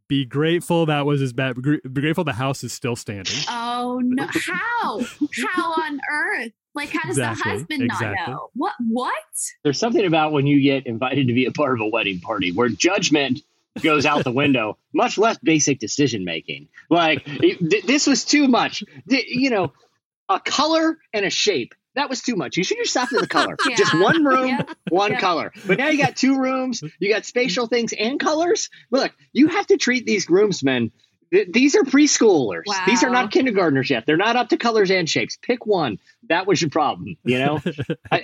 [0.07, 1.55] Be grateful that was his bad.
[1.61, 3.33] Be grateful the house is still standing.
[3.49, 4.27] Oh no!
[4.29, 4.99] How?
[5.55, 6.51] How on earth?
[6.75, 8.15] Like, how does Exactly, the husband exactly.
[8.17, 8.49] not know?
[8.53, 8.73] What?
[8.87, 9.13] What?
[9.63, 12.51] There's something about when you get invited to be a part of a wedding party
[12.51, 13.39] where judgment
[13.81, 16.67] goes out the window, much less basic decision making.
[16.89, 18.83] Like it- th- this was too much.
[19.09, 19.73] Th- You know,
[20.29, 21.73] a color and a shape.
[21.95, 22.57] That was too much.
[22.57, 23.57] You should just stop at the color.
[23.65, 23.75] Yeah.
[23.77, 24.69] Just one room, Yep.
[24.89, 25.21] one Yep.
[25.21, 25.51] color.
[25.65, 28.69] But now you got two rooms, you got spatial things and colors.
[28.91, 30.91] Look, you have to treat these groomsmen.
[31.31, 32.63] th- These are preschoolers.
[32.85, 34.05] These are not kindergartners yet.
[34.05, 35.37] They're not up to colors and shapes.
[35.41, 35.97] Pick one.
[36.29, 37.61] That was your problem, you know?
[38.11, 38.23] I,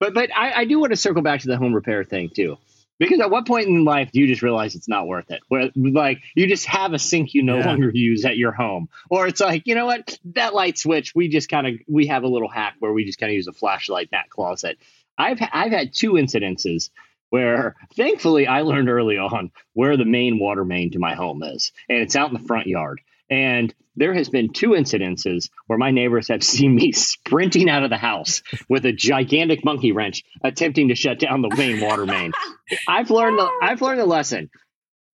[0.00, 2.56] but but I, I do want to circle back to the home repair thing too.
[2.98, 5.40] Because at what point in life do you just realize it's not worth it?
[5.48, 7.66] Where like you just have a sink you no Yeah.
[7.66, 11.28] longer use at your home, or it's like you know what that light switch we
[11.28, 13.52] just kind of we have a little hack where we just kind of use a
[13.52, 14.78] flashlight in that closet.
[15.18, 16.90] I've I've had two incidences
[17.30, 21.72] where thankfully I learned early on where the main water main to my home is,
[21.88, 23.00] and it's out in the front yard.
[23.30, 27.90] And there has been two incidences where my neighbors have seen me sprinting out of
[27.90, 32.32] the house with a gigantic monkey wrench attempting to shut down the main water main.
[32.88, 33.60] I've learned the oh.
[33.62, 34.50] I've learned the lesson.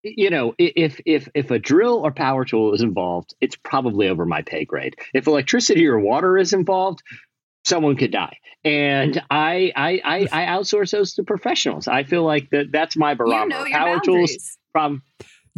[0.05, 4.27] You know, if if if a drill or power tool is involved, it's probably over
[4.27, 4.97] my pay grade.
[5.15, 7.05] If electricity or water is involved,
[7.65, 8.39] someone could die.
[8.65, 11.87] And I I I, I outsource those to professionals.
[11.87, 13.61] I feel like that that's my barometer.
[13.61, 15.09] know your power tools boundaries.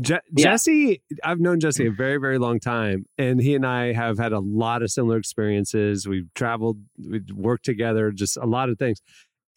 [0.00, 0.50] Je- Yeah.
[0.52, 4.32] Jesse, I've known Jesse a very, very long time, and he and I have had
[4.32, 6.06] a lot of similar experiences.
[6.08, 9.00] We've traveled, we've worked together, just a lot of things.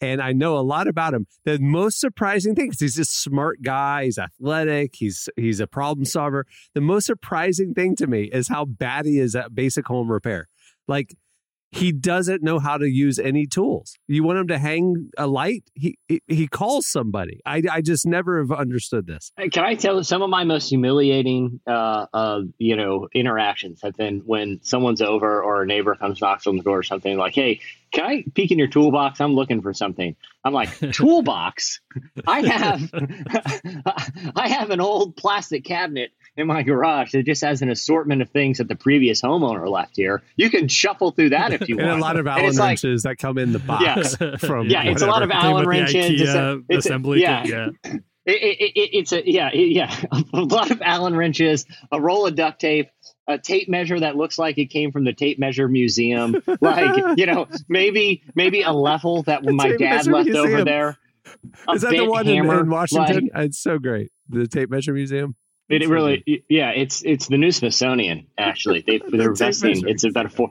[0.00, 1.26] And I know a lot about him.
[1.44, 4.04] The most surprising thing is he's a smart guy.
[4.04, 4.94] He's athletic.
[4.94, 6.46] He's he's a problem solver.
[6.74, 10.46] The most surprising thing to me is how bad he is at basic home repair.
[10.86, 11.16] Like
[11.70, 13.94] he doesn't know how to use any tools.
[14.06, 17.40] You want him to hang a light, he he, calls somebody.
[17.44, 19.32] I I just never have understood this.
[19.52, 24.20] Can I tell some of my most humiliating, uh, uh, you know, interactions have been
[24.20, 27.60] when someone's over or a neighbor comes knocks on the door or something like, "Hey,
[27.92, 29.20] can I peek in your toolbox?
[29.20, 31.80] I'm looking for something." I'm like, "Toolbox?
[32.26, 32.90] I have,
[34.36, 38.30] I have an old plastic cabinet in my garage that just has an assortment of
[38.30, 40.22] things that the previous homeowner left here.
[40.36, 41.98] You can shuffle through that if you and want.
[42.00, 45.02] a lot of And Allen like- wrenches that come in the box from yeah, it's
[45.02, 45.30] a lot of.
[45.30, 46.20] Allen wrenches.
[46.20, 47.52] It's a- IKEA it's a- assembly yeah, kit.
[47.52, 47.92] Yeah.
[48.26, 49.94] it, it, it, it's a yeah yeah
[50.32, 52.88] a lot of Allen wrenches, a roll of duct tape,
[53.26, 56.36] a tape measure that looks like it came from the tape measure museum.
[56.60, 60.64] Like you know maybe maybe a level that The my dad left over museum.
[60.64, 60.96] there.
[61.68, 63.30] A Is that the one in, in Washington?
[63.34, 64.10] like- it's so great.
[64.30, 65.34] The Tape Measure Museum.
[65.68, 69.82] It, it really yeah it's it's the new Smithsonian actually they they're investing.
[69.88, 70.50] It's about a four.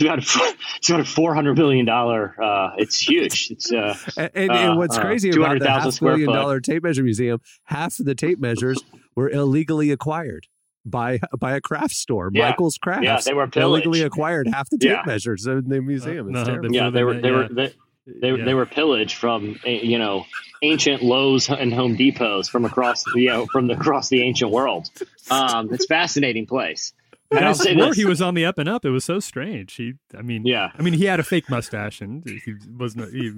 [0.00, 0.46] It's about a, four-
[0.76, 2.40] it's about a four hundred billion dollar.
[2.40, 3.48] Uh, it's huge.
[3.50, 6.28] It's uh, And, and, uh, and what's uh, crazy about the 200,000 half square billion
[6.30, 6.34] foot.
[6.36, 8.80] dollar tape measure museum, half of the tape measures
[9.16, 10.46] were illegally acquired
[10.84, 12.50] by by a craft store, Yeah.
[12.50, 13.02] Michael's Crafts.
[13.04, 13.86] Yeah, they were pillaged.
[13.86, 15.02] illegally acquired half the tape Yeah.
[15.04, 16.28] measures in the museum.
[16.28, 16.72] It's no, terrible.
[16.72, 17.20] yeah, they were Yeah.
[17.20, 17.74] they were they,
[18.20, 18.44] they, Yeah.
[18.44, 20.24] they were pillaged from eh, you know
[20.62, 24.90] ancient Lowe's and Home Depots from across you know from the, across the ancient world.
[25.30, 26.92] Um, it's a fascinating place.
[27.30, 27.94] And I I'll say this.
[27.96, 28.86] he was on the up and up.
[28.86, 29.74] It was so strange.
[29.74, 30.70] He, I mean, Yeah.
[30.78, 33.12] I mean, he had a fake mustache, and he wasn't.
[33.12, 33.32] He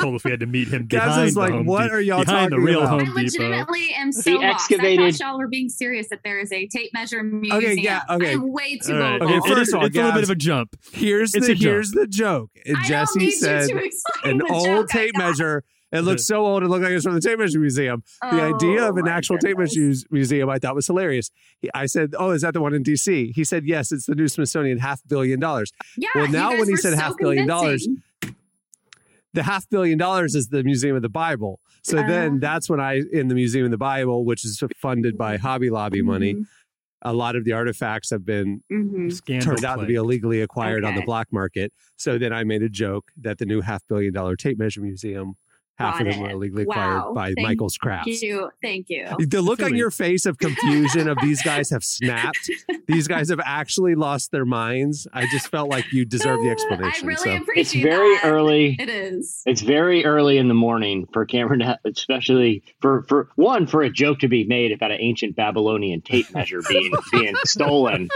[0.00, 1.94] told us we had to meet him Gaz behind is the like, Home "What Depot-
[1.94, 3.20] are y'all behind the talking real about?" Home I Depot.
[3.22, 4.72] legitimately am so He lost.
[4.72, 7.56] I thought y'all were being serious that there is a tape measure museum.
[7.62, 8.32] Okay, yeah, okay.
[8.32, 9.22] I'm way too All right.
[9.22, 10.74] Okay, It first of all, it's a little bit of a jump.
[10.92, 11.62] Here's It's the a joke.
[11.70, 12.50] here's the joke.
[12.66, 15.62] And Jesse need said you to explain an old tape measure.
[15.92, 16.62] It looked so old.
[16.64, 18.02] It looked like it was from the tape measure museum.
[18.20, 21.30] the Oh, idea of an my actual tape measure museum, I thought was hilarious.
[21.74, 24.26] I said, "Oh, is that the one in D.C.?" He said, "Yes, it's the new
[24.28, 27.46] Smithsonian, half billion dollars." Yeah, Well, you now guys when he said so half billion
[27.46, 27.86] dollars,
[29.32, 31.60] the half billion dollars is the Museum of the Bible.
[31.82, 32.08] So Uh-huh.
[32.08, 35.70] then that's when I, in the Museum of the Bible, which is funded by Hobby
[35.70, 36.42] Lobby money, Mm-hmm.
[37.02, 39.42] a lot of the artifacts have been Mhm.
[39.44, 41.72] Turned out to be illegally acquired on the black market.
[41.96, 45.36] So then I made a joke that the new half billion dollar tape measure museum,
[45.76, 46.32] half Got of them were it.
[46.32, 46.74] illegally Wow.
[47.10, 48.22] acquired by Thank Michael's Crafts.
[48.22, 48.50] you.
[48.62, 49.06] Thank you.
[49.18, 52.50] The look on your face of confusion of these guys have snapped.
[52.86, 55.06] These guys have actually lost their minds.
[55.12, 56.84] I just felt like you deserve the explanation.
[56.84, 57.24] I explanation.
[57.26, 57.42] really so.
[57.42, 58.24] appreciate It's very that.
[58.24, 58.76] early.
[58.78, 59.42] It is.
[59.44, 63.90] It's very early in the morning for Cameron, to, especially for for one for a
[63.90, 68.08] joke to be made about an ancient Babylonian tape measure being being stolen,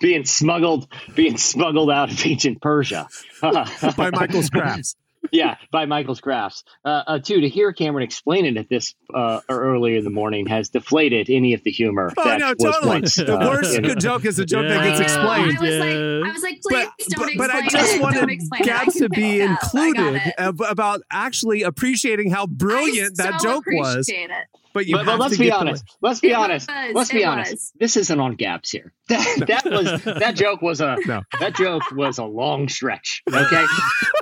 [0.00, 3.08] being smuggled, being smuggled out of ancient Persia
[3.40, 4.94] by Michael's Crafts.
[5.32, 6.64] Yeah, by Michael's Crafts.
[6.84, 10.46] Uh, uh, two to hear Cameron explain it at this uh, early in the morning
[10.46, 12.12] has deflated any of the humor.
[12.16, 12.88] Oh that no, was totally.
[12.88, 13.98] once, the uh, worst in it.
[13.98, 15.58] joke is a joke that gets explained.
[15.58, 18.02] I was like, I was like, please but, don't but, but I just it.
[18.02, 18.64] wanted don't explain it.
[18.64, 19.58] I Gabs can to be it up.
[19.74, 23.94] I got included ab- about actually appreciating how brilliant I that so joke was.
[24.08, 24.46] appreciate It.
[24.74, 25.84] But you but, but have let's to be honest.
[26.02, 26.68] Let's be It honest.
[26.68, 27.72] was, Let's be it honest.
[27.80, 28.92] This isn't on Gabs here.
[29.08, 31.22] That, that was that joke was a No.
[31.40, 33.22] that joke was a long stretch.
[33.32, 33.64] Okay.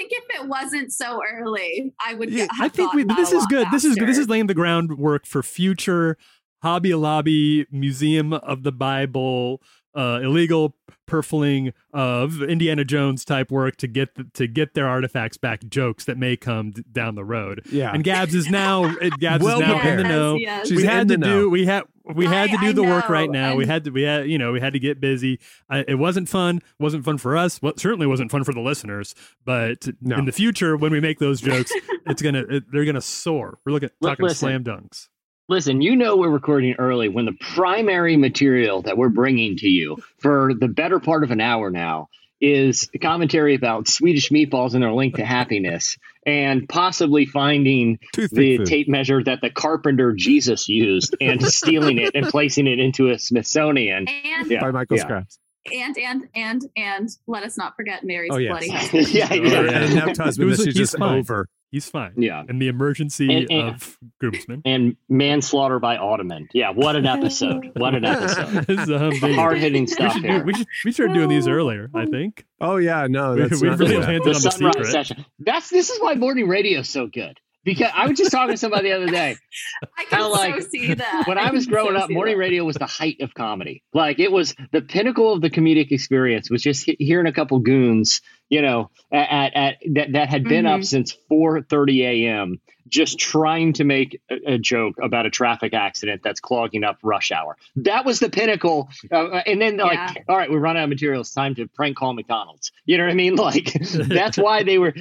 [0.00, 2.30] I think if it wasn't so early, I would.
[2.30, 3.68] Yeah, I think we, this is good.
[3.70, 4.08] This is good.
[4.08, 6.16] This is laying the groundwork for future
[6.62, 9.60] Hobby Lobby Museum of the Bible
[9.94, 10.76] uh, illegal
[11.08, 15.66] purfling of Indiana Jones type work to get the, to get their artifacts back.
[15.68, 17.62] Jokes that may come d- down the road.
[17.70, 17.92] Yeah.
[17.92, 20.34] and Gabs is now Gabs Well is now in the know.
[20.36, 20.68] Yes, yes.
[20.68, 21.40] She's we in had the to know.
[21.42, 21.82] do we had
[22.14, 23.56] we had to do I the work right now.
[23.56, 25.40] We had to we had you know we had to get busy.
[25.68, 26.60] I, it wasn't fun.
[26.78, 27.60] wasn't fun for us.
[27.60, 29.14] Well, certainly wasn't fun for the listeners.
[29.44, 30.16] But No.
[30.16, 31.72] in the future, when we make those jokes,
[32.06, 33.58] it's gonna it, they're gonna soar.
[33.66, 34.38] We're looking Li- talking listen.
[34.38, 35.08] slam dunks.
[35.50, 39.96] Listen, you know we're recording early when the primary material that we're bringing to you
[40.18, 42.06] for the better part of an hour now
[42.40, 48.36] is a commentary about Swedish meatballs and their link to happiness and possibly finding Toothpick
[48.38, 48.66] the food.
[48.68, 53.18] tape measure that the carpenter Jesus used and stealing it and placing it into a
[53.18, 54.06] Smithsonian.
[54.08, 54.60] And Yeah.
[54.60, 55.02] by Michael yeah.
[55.02, 55.38] Scraps.
[55.74, 58.50] and and and and let us not forget Mary's Oh, yes.
[58.52, 59.06] bloody husband.
[59.06, 59.82] Oh, yeah, yeah.
[59.82, 61.18] And Neft's It husband, was- this is just fine.
[61.18, 61.48] over.
[61.70, 62.14] He's fine.
[62.16, 62.42] Yeah.
[62.48, 64.62] And the emergency And- and- of groomsmen.
[64.64, 66.48] And manslaughter by Ottoman.
[66.52, 67.70] Yeah, what an episode.
[67.76, 68.66] What an episode.
[68.66, 69.34] This is a humdinger.
[69.34, 70.44] Hard hitting we stuff should, do, here.
[70.44, 71.88] we should we started doing these earlier.
[71.94, 72.06] I oh.
[72.10, 74.90] think Oh yeah, no, we, that's we not really landed the on the sunrise secret.
[74.90, 75.24] session.
[75.38, 77.38] That's this is why morning radio is so good.
[77.64, 79.36] Because I was just talking to somebody the other day.
[79.98, 81.24] I can How, like, so see that.
[81.26, 82.40] When I was growing so up, morning that.
[82.40, 83.82] radio was the height of comedy.
[83.92, 86.50] Like it was the pinnacle of the comedic experience.
[86.50, 90.64] Was just hearing a couple goons, you know, at, at, at that that had been
[90.66, 90.86] up Mhm.
[90.86, 92.60] since four thirty a.m.
[92.88, 97.30] Just trying to make a, a joke about a traffic accident that's clogging up rush
[97.30, 97.56] hour.
[97.76, 98.88] That was the pinnacle.
[99.12, 101.20] Uh, and then like, all right, we run out of material.
[101.20, 102.72] It's time to prank call McDonald's.
[102.86, 103.36] You know what I mean?
[103.40, 103.72] Like
[104.08, 104.92] that's why they were.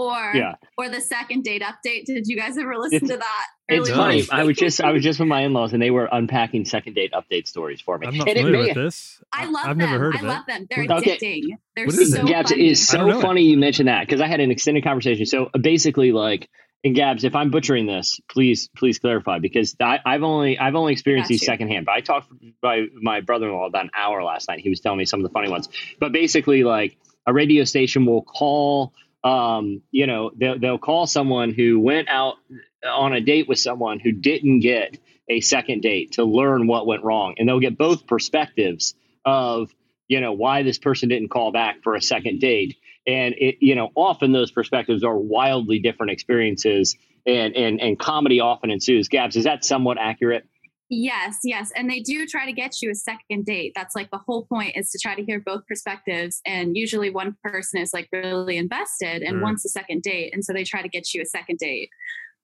[0.00, 0.54] Or Yeah.
[0.78, 2.04] or the second date update.
[2.06, 3.46] Did you guys ever listen It's- to that?
[3.72, 4.24] It's funny.
[4.32, 6.94] I was just I was just with my in laws and they were unpacking second
[6.94, 8.08] date update stories for me.
[8.08, 9.22] I'm not and it familiar may, with this.
[9.32, 9.90] I love I've them.
[9.90, 10.28] never heard I of it.
[10.28, 10.66] love them.
[10.68, 11.16] They're Okay.
[11.18, 11.42] addicting.
[11.76, 12.26] They're What is so it?
[12.26, 12.66] Gabs, funny.
[12.66, 13.20] it is so know.
[13.20, 15.24] funny you mentioned that because I had an extended conversation.
[15.26, 16.48] So uh, basically, like,
[16.82, 20.92] and Gabs, if I'm butchering this, please, please clarify because I, I've only, I've only
[20.92, 21.86] experienced these secondhand.
[21.86, 24.58] But I talked by my brother-in-law about an hour last night.
[24.60, 25.68] He was telling me some of the funny ones.
[26.00, 26.96] But basically, like,
[27.26, 32.36] a radio station will call, um, you know, they'll, they'll call someone who went out
[32.86, 34.98] on a date with someone who didn't get
[35.28, 38.94] a second date to learn what went wrong, and they'll get both perspectives
[39.24, 39.70] of
[40.08, 42.76] you know why this person didn't call back for a second date.
[43.06, 46.96] And it you know often those perspectives are wildly different experiences
[47.26, 49.08] and and and comedy often ensues.
[49.08, 50.46] Gabs is that somewhat accurate
[50.90, 51.70] Yes, yes.
[51.76, 53.72] And they do try to get you a second date.
[53.76, 56.40] That's like the whole point is to try to hear both perspectives.
[56.44, 59.40] And usually one person is like really invested and Sure.
[59.42, 60.34] wants a second date.
[60.34, 61.90] And so they try to get you a second date.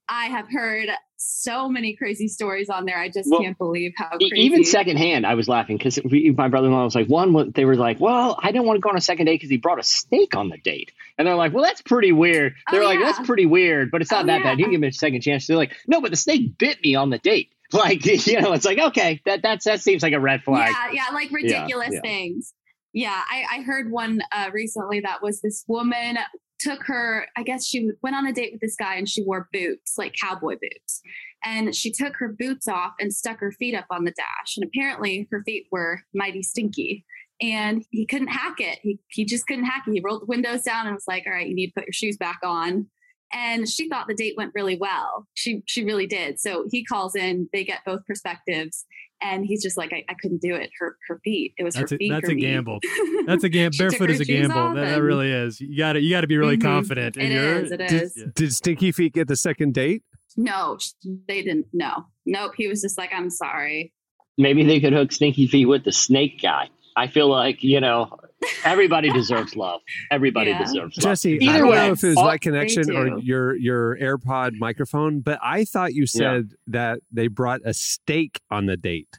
[0.09, 2.97] I have heard so many crazy stories on there.
[2.97, 4.37] I just Well, can't believe how crazy.
[4.37, 8.39] even secondhand i was laughing because my brother-in-law was like one they were like well
[8.41, 10.51] i didn't want to go on a second date because he brought a snake on
[10.51, 13.07] the date and they're like well that's pretty weird Oh, they're like yeah.
[13.07, 14.65] that's pretty weird but it's not Oh, that bad you yeah.
[14.67, 17.09] can give me a second chance they're like no but the snake bit me on
[17.11, 20.43] the date Like you know, it's like okay, that that's that seems like a red
[20.43, 20.73] flag.
[20.93, 22.01] Yeah, yeah, like Yeah, ridiculous yeah.
[22.01, 22.55] things.
[22.93, 26.17] Yeah, I, I heard one uh, recently that was this woman
[26.59, 29.49] took her, I guess she went on a date with this guy and she wore
[29.53, 31.03] boots, like cowboy boots.
[31.45, 34.57] And she took her boots off and stuck her feet up on the dash.
[34.57, 37.05] And apparently her feet were mighty stinky.
[37.41, 38.79] And he couldn't hack it.
[38.83, 39.93] He, he just couldn't hack it.
[39.93, 41.93] He rolled the windows down and was like, all right, you need to put your
[41.93, 42.87] shoes back on.
[43.33, 45.27] And she thought the date went really well.
[45.35, 46.39] She she really did.
[46.41, 48.85] So he calls in, they get both perspectives,
[49.21, 50.71] and he's just like, I, I couldn't do it.
[50.79, 51.53] Her her feet.
[51.59, 52.11] It was That's her a, feet.
[52.13, 52.41] that's a me.
[52.41, 52.79] gamble.
[53.27, 53.77] That's a gamble.
[53.79, 54.75] Barefoot is a gamble.
[54.75, 55.61] That, that really is.
[55.61, 56.63] You got to you got to be really Mhm.
[56.63, 57.17] confident.
[57.17, 58.25] in It your, is, it did- is.
[58.35, 60.03] Did Stinky Feet get the second date?
[60.37, 60.79] No,
[61.27, 61.67] they didn't.
[61.73, 62.53] No, nope.
[62.57, 63.93] He was just like, I'm sorry.
[64.39, 66.69] Maybe they could hook Stinky Feet with the snake guy.
[66.95, 68.17] I feel like you know,
[68.65, 69.81] everybody deserves love.
[70.11, 70.59] Everybody Yeah.
[70.63, 71.03] deserves love.
[71.03, 73.97] Jesse, I Either don't way, know if it was all- my connection or your your
[73.99, 79.19] AirPod microphone, but I thought you said that they brought a steak on the date.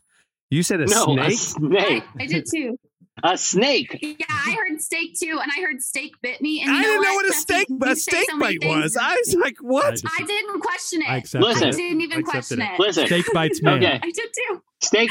[0.49, 1.37] You said a no, a snake.
[1.39, 2.79] snake, I did too.
[3.23, 3.97] a snake.
[4.01, 6.61] Yeah, I heard steak too, and I heard steak bit me.
[6.61, 8.95] And I didn't know what, what a steak a steak so bite was.
[8.95, 9.99] I was like, what?
[10.17, 11.09] I didn't question it.
[11.09, 11.67] I accept Listen.
[11.69, 12.69] I didn't even question it.
[12.73, 12.79] it.
[12.79, 13.83] Listen, Steak bites man.
[13.83, 13.99] Okay.
[14.01, 14.61] I did too.
[14.81, 15.09] Steak.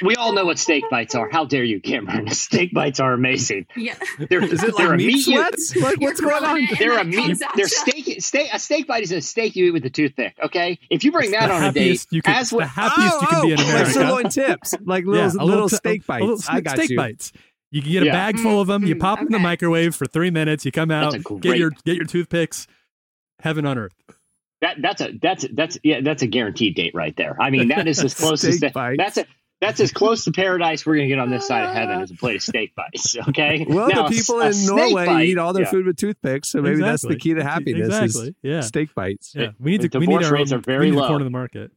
[0.00, 1.28] We all know what steak bites are.
[1.30, 2.30] How dare you, Cameron?
[2.32, 3.66] Steak bites are amazing.
[3.76, 3.94] Yeah.
[4.30, 5.74] They're, Is it they're like a meat you- sweats?
[5.76, 6.68] Like what's You're going on?
[6.78, 7.42] They're a And it meat.
[7.56, 8.22] They're steak.
[8.22, 8.50] Steak.
[8.52, 10.36] A steak bite is a steak you eat with a toothpick.
[10.44, 12.56] Okay, if you bring It's that on a date, happiest you can, as it's the
[12.56, 13.84] what, happiest you can be in oh, America.
[13.84, 16.22] Like sirloin tips, like little Yeah, a little, t- steak a- bites.
[16.22, 16.96] a little I got steak you.
[16.96, 17.32] bites.
[17.72, 18.12] You can get a Yeah.
[18.12, 18.84] bag full of them.
[18.86, 20.64] You Mm, pop them in the microwave for three minutes.
[20.64, 22.66] You come out, That's get your get your toothpicks.
[23.40, 23.92] Heaven on earth.
[24.62, 27.36] That that's a that's that's yeah that's a guaranteed date right there.
[27.38, 29.26] I mean that is as close as Steak that's a
[29.60, 32.14] that's as close to paradise we're gonna get on this side of heaven as a
[32.14, 33.16] plate of steak bites.
[33.28, 33.64] Okay.
[33.68, 35.70] Well, Now, the people a in Norway bite- eat all their yeah.
[35.70, 37.86] food with toothpicks, so maybe that's the key to happiness.
[37.86, 38.28] Exactly.
[38.30, 38.60] Is Yeah.
[38.62, 39.34] steak bites.
[39.36, 39.98] Yeah, we need The to.
[40.00, 41.02] We need divorce our rates own, are very low.
[41.02, 41.70] to corner the market.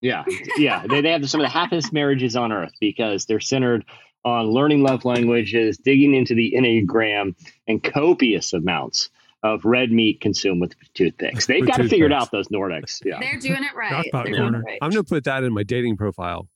[0.00, 0.24] Yeah,
[0.56, 0.86] yeah.
[0.86, 3.84] They, they have some of the happiest marriages on earth because they're centered
[4.24, 7.34] on learning love languages, digging into the Enneagram,
[7.66, 9.08] and copious amounts
[9.42, 11.46] of red meat consumed with toothpicks.
[11.46, 13.04] They've With got to figure it out, those Nordics.
[13.04, 13.20] Yeah.
[13.20, 14.06] They're doing it right.
[14.12, 14.78] They're doing it right.
[14.82, 16.48] I'm gonna put that in my dating profile.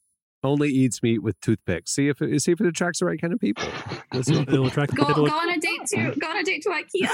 [0.44, 1.92] Only eats meat with toothpicks.
[1.92, 3.64] See if it, see if it attracts the right kind of people.
[4.10, 4.94] This will- It'll attract.
[4.94, 7.08] Go, it'll- go on a date to go on a date to IKEA.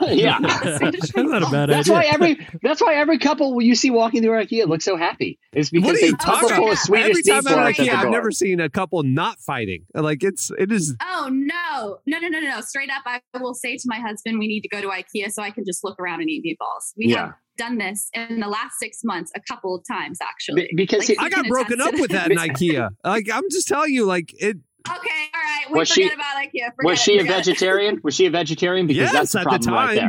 [0.16, 0.38] yeah.
[0.40, 1.92] That's not a bad That's idea.
[1.92, 5.38] why every that's why every couple you see walking through IKEA looks so happy.
[5.52, 6.72] It's because What are they you tuck talking a full about?
[6.72, 9.84] of Swedish Every time people I'm at IKEA, I've never seen a couple not fighting.
[9.94, 10.96] Like it's it is.
[11.02, 12.60] Oh no, no, no, no, no, no!
[12.62, 15.42] Straight up, I will say to my husband, "We need to go to IKEA so
[15.42, 17.18] I can just look around and eat meatballs." We Yeah.
[17.26, 20.62] have done this in the last six months a couple of times, actually.
[20.68, 22.88] Be- because Like, he- I got broken up with that in IKEA.
[23.04, 24.56] Like I'm just telling you, like it.
[24.88, 24.96] Okay,
[25.34, 25.64] all right.
[25.70, 26.74] We Was forget she- about IKEA.
[26.74, 27.44] Forget Was it, she a forget it.
[27.46, 28.00] vegetarian?
[28.04, 28.86] Was she a vegetarian?
[28.86, 30.08] Because Yes, that's the at the problem right time.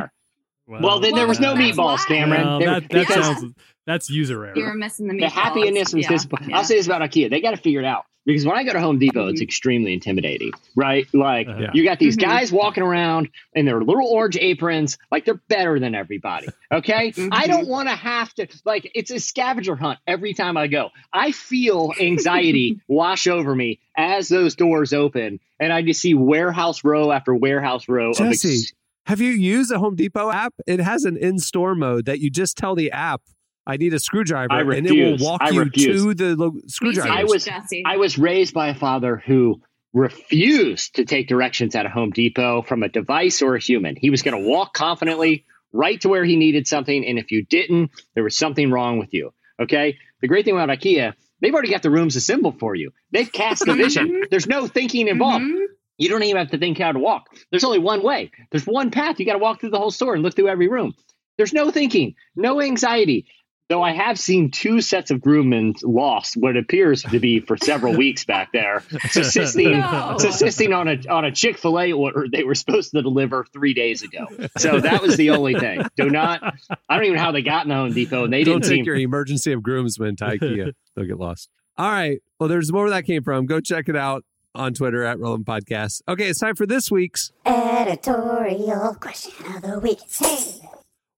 [0.68, 0.80] there.
[0.80, 2.06] Well, then there was no meatballs, why.
[2.08, 2.48] Cameron.
[2.48, 3.54] Well, that, that because sounds
[3.86, 4.54] that's user error.
[4.56, 5.20] You were missing the meatballs.
[5.20, 6.10] the happiness was yeah.
[6.10, 6.52] disappointing.
[6.52, 6.58] yeah.
[6.58, 8.74] I'll say this about IKEA: they got to figure it out because when I go
[8.74, 11.08] to Home Depot, it's extremely intimidating, right?
[11.14, 11.68] Like Uh-huh.
[11.74, 12.22] you got these Mhm.
[12.22, 16.48] guys walking around in their little orange aprons, like they're better than everybody.
[16.72, 20.68] Okay, I don't want to have to like it's a scavenger hunt every time I
[20.68, 20.90] go.
[21.14, 26.84] I feel anxiety wash over me as those doors open, and I just see warehouse
[26.84, 28.74] row after warehouse row of Jesse, ex-
[29.08, 30.54] have you used a Home Depot app?
[30.68, 33.22] It has an in-store mode that you just tell the app,
[33.68, 36.04] "I need a screwdriver," I and it will walk I you refuse.
[36.04, 37.10] to the lo- screwdriver.
[37.10, 37.48] I was-
[37.86, 39.62] I was raised by a father who
[39.94, 43.96] refused to take directions at a Home Depot from a device or a human.
[43.96, 47.06] He was going to walk confidently right to where he needed something.
[47.06, 49.32] And if you didn't, there was something wrong with you.
[49.62, 49.98] Okay.
[50.22, 52.92] The great thing about IKEA, they've already got the rooms assembled for you.
[53.12, 54.24] They've cast the vision.
[54.30, 55.46] There's no thinking involved.
[55.46, 55.66] Mhm.
[55.98, 57.28] You don't even have to think how to walk.
[57.52, 58.32] There's only one way.
[58.50, 59.20] There's one path.
[59.20, 60.94] You got to walk through the whole store and look through every room.
[61.38, 63.28] There's no thinking, no anxiety.
[63.72, 67.96] Though I have seen two sets of groommen lost what appears to be for several
[67.98, 70.18] weeks back there, subsisting, No.
[70.20, 73.74] subsisting on a on a Chick Fil A order they were supposed to deliver three
[73.74, 74.28] days ago.
[74.58, 75.84] So that was the only thing.
[75.96, 76.44] Do not.
[76.90, 78.64] I don't even know how they got in the Home Depot, and they Don't didn't
[78.64, 78.86] take seem.
[78.86, 80.74] your emergency of groomsmen to IKEA.
[80.98, 81.50] They'll get lost.
[81.78, 82.20] All right.
[82.42, 83.46] Well, there's more where that came from.
[83.46, 86.02] Go check it out on Twitter at Relevant Podcast.
[86.10, 87.32] Okay, it's time for this week's.
[87.46, 90.00] Editorial question of the week.
[90.20, 90.60] Hey.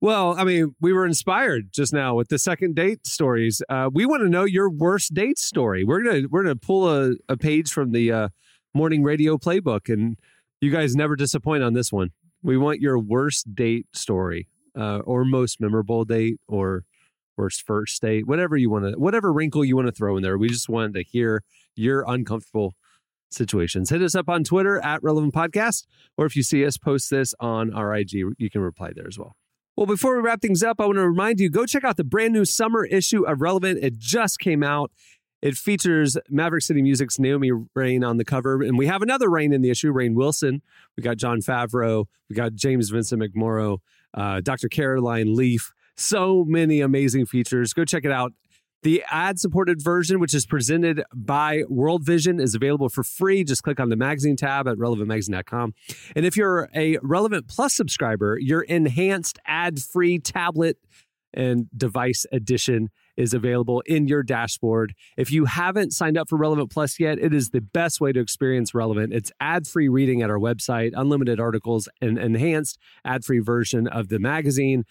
[0.04, 3.62] Well, I mean, we were inspired just now with the second date stories.
[3.70, 5.86] Uh, we want to know your worst date story.
[5.86, 8.30] We're gonna we're gonna pull a, a page from the uh,
[8.74, 10.20] morning radio playbook, and
[10.60, 12.10] you guys never disappoint on this one.
[12.41, 16.84] We want your worst date story, uh, or most memorable date, or
[17.38, 20.38] worst first date, whatever you want to, whatever wrinkle you want to throw in there.
[20.38, 21.43] We just wanted to hear
[21.78, 22.74] your uncomfortable
[23.32, 23.89] situations.
[23.89, 25.86] Hit us up on Twitter at Relevant Podcast,
[26.18, 29.18] or if you see us post this on our IG, you can reply there as
[29.18, 29.38] well.
[29.76, 32.03] Well, before we wrap things up, I want to remind you go check out the
[32.03, 33.84] brand new summer issue of Relevant.
[33.84, 34.91] It just came out.
[35.41, 39.51] It features Maverick City Music's Naomi Raine on the cover, and we have another Rain
[39.51, 40.61] in the issue, Rainn Wilson.
[40.95, 43.80] We got Jon Favreau, we got James Vincent McMorrow,
[44.13, 44.69] uh, Dr.
[44.69, 45.74] Caroline Leaf.
[45.97, 47.74] So many amazing features.
[47.74, 48.32] Go check it out.
[48.84, 53.45] The ad supported version, which is presented by World Vision, is available for free.
[53.45, 55.73] Just click on the magazine tab at relevantmagazine.com.
[56.15, 60.77] And if you're a Relevant Plus subscriber, your enhanced ad free tablet
[61.34, 64.93] and device edition is available in your dashboard.
[65.18, 68.20] If you haven't signed up for Relevant Plus yet, it is the best way to
[68.20, 69.14] experience Relevant.
[69.14, 74.09] It's ad free reading at our website, unlimited articles, and enhanced ad free version of
[74.09, 74.84] the magazine.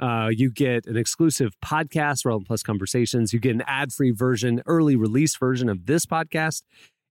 [0.00, 3.32] Uh, you get an exclusive podcast, Relevant Plus Conversations.
[3.32, 6.62] You get an ad free version, early release version of this podcast.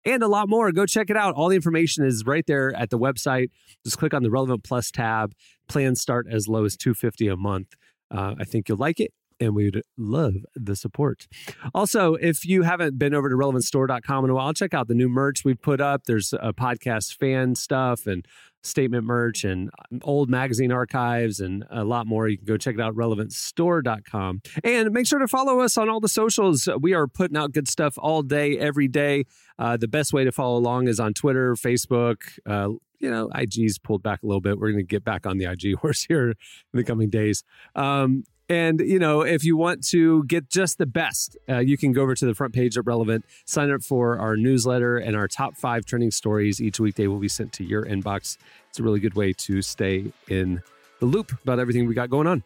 [0.04, 0.72] And a lot more.
[0.72, 1.36] Go check it out.
[1.36, 3.50] All the information is right there at the website.
[3.86, 5.34] Just click on the Relevant Plus tab.
[5.68, 7.76] Plans start as low as 250 a month.
[8.10, 11.28] Uh, I think you'll like it and we'd love the support.
[11.74, 15.10] Also, if you haven't been over to relevantstore.com in a while, check out the new
[15.10, 16.04] merch we've put up.
[16.06, 18.26] There's a podcast fan stuff and
[18.64, 19.72] statement merch and
[20.04, 22.28] old magazine archives and a lot more.
[22.28, 24.42] You can go check it out, relevantstore.com.
[24.64, 26.70] And make sure to follow us on all the socials.
[26.80, 29.26] We are putting out good stuff all day, every day.
[29.58, 32.70] Uh, the best way to follow along is on Twitter, Facebook, uh,
[33.02, 34.60] you know, IG's pulled back a little bit.
[34.60, 36.36] We're going to get back on the IG horse here in
[36.74, 37.44] the coming days.
[37.76, 41.94] Um, and, you know, if you want to get just the best, uh, you can
[41.94, 45.30] go over to the front page at Relevant, sign up for our newsletter, and our
[45.30, 48.38] top five trending stories each weekday will be sent to your inbox.
[48.70, 50.62] It's a really good way to stay in
[51.00, 52.44] the loop about everything we got going on.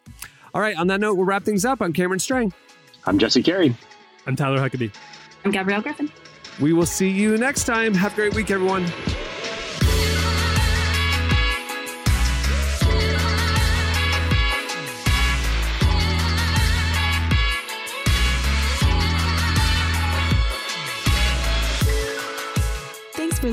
[0.53, 1.82] All right, on that note, we'll wrap things up.
[1.82, 2.53] I'm Cameron Strang.
[3.06, 3.76] I'm Jesse Carey.
[4.28, 4.93] I'm Tyler Huckabee.
[5.43, 6.12] I'm Gabrielle Griffin.
[6.62, 7.95] We will see you next time.
[7.95, 8.86] Have a great week, everyone.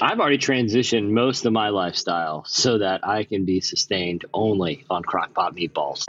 [0.00, 5.02] I've already transitioned most of my lifestyle so that I can be sustained only on
[5.02, 6.04] crockpot meatballs.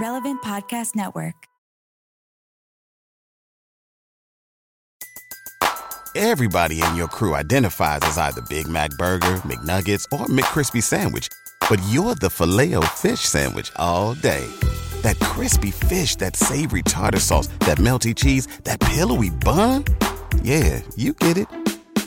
[0.00, 1.34] Relevant Podcast Network.
[6.16, 11.28] Everybody in your crew identifies as either Big Mac Burger, McNuggets, or McCrispy Sandwich.
[11.68, 14.46] But you're the filet fish Sandwich all day.
[15.02, 19.84] That crispy fish, that savory tartar sauce, that melty cheese, that pillowy bun.
[20.42, 21.48] Yeah, you get it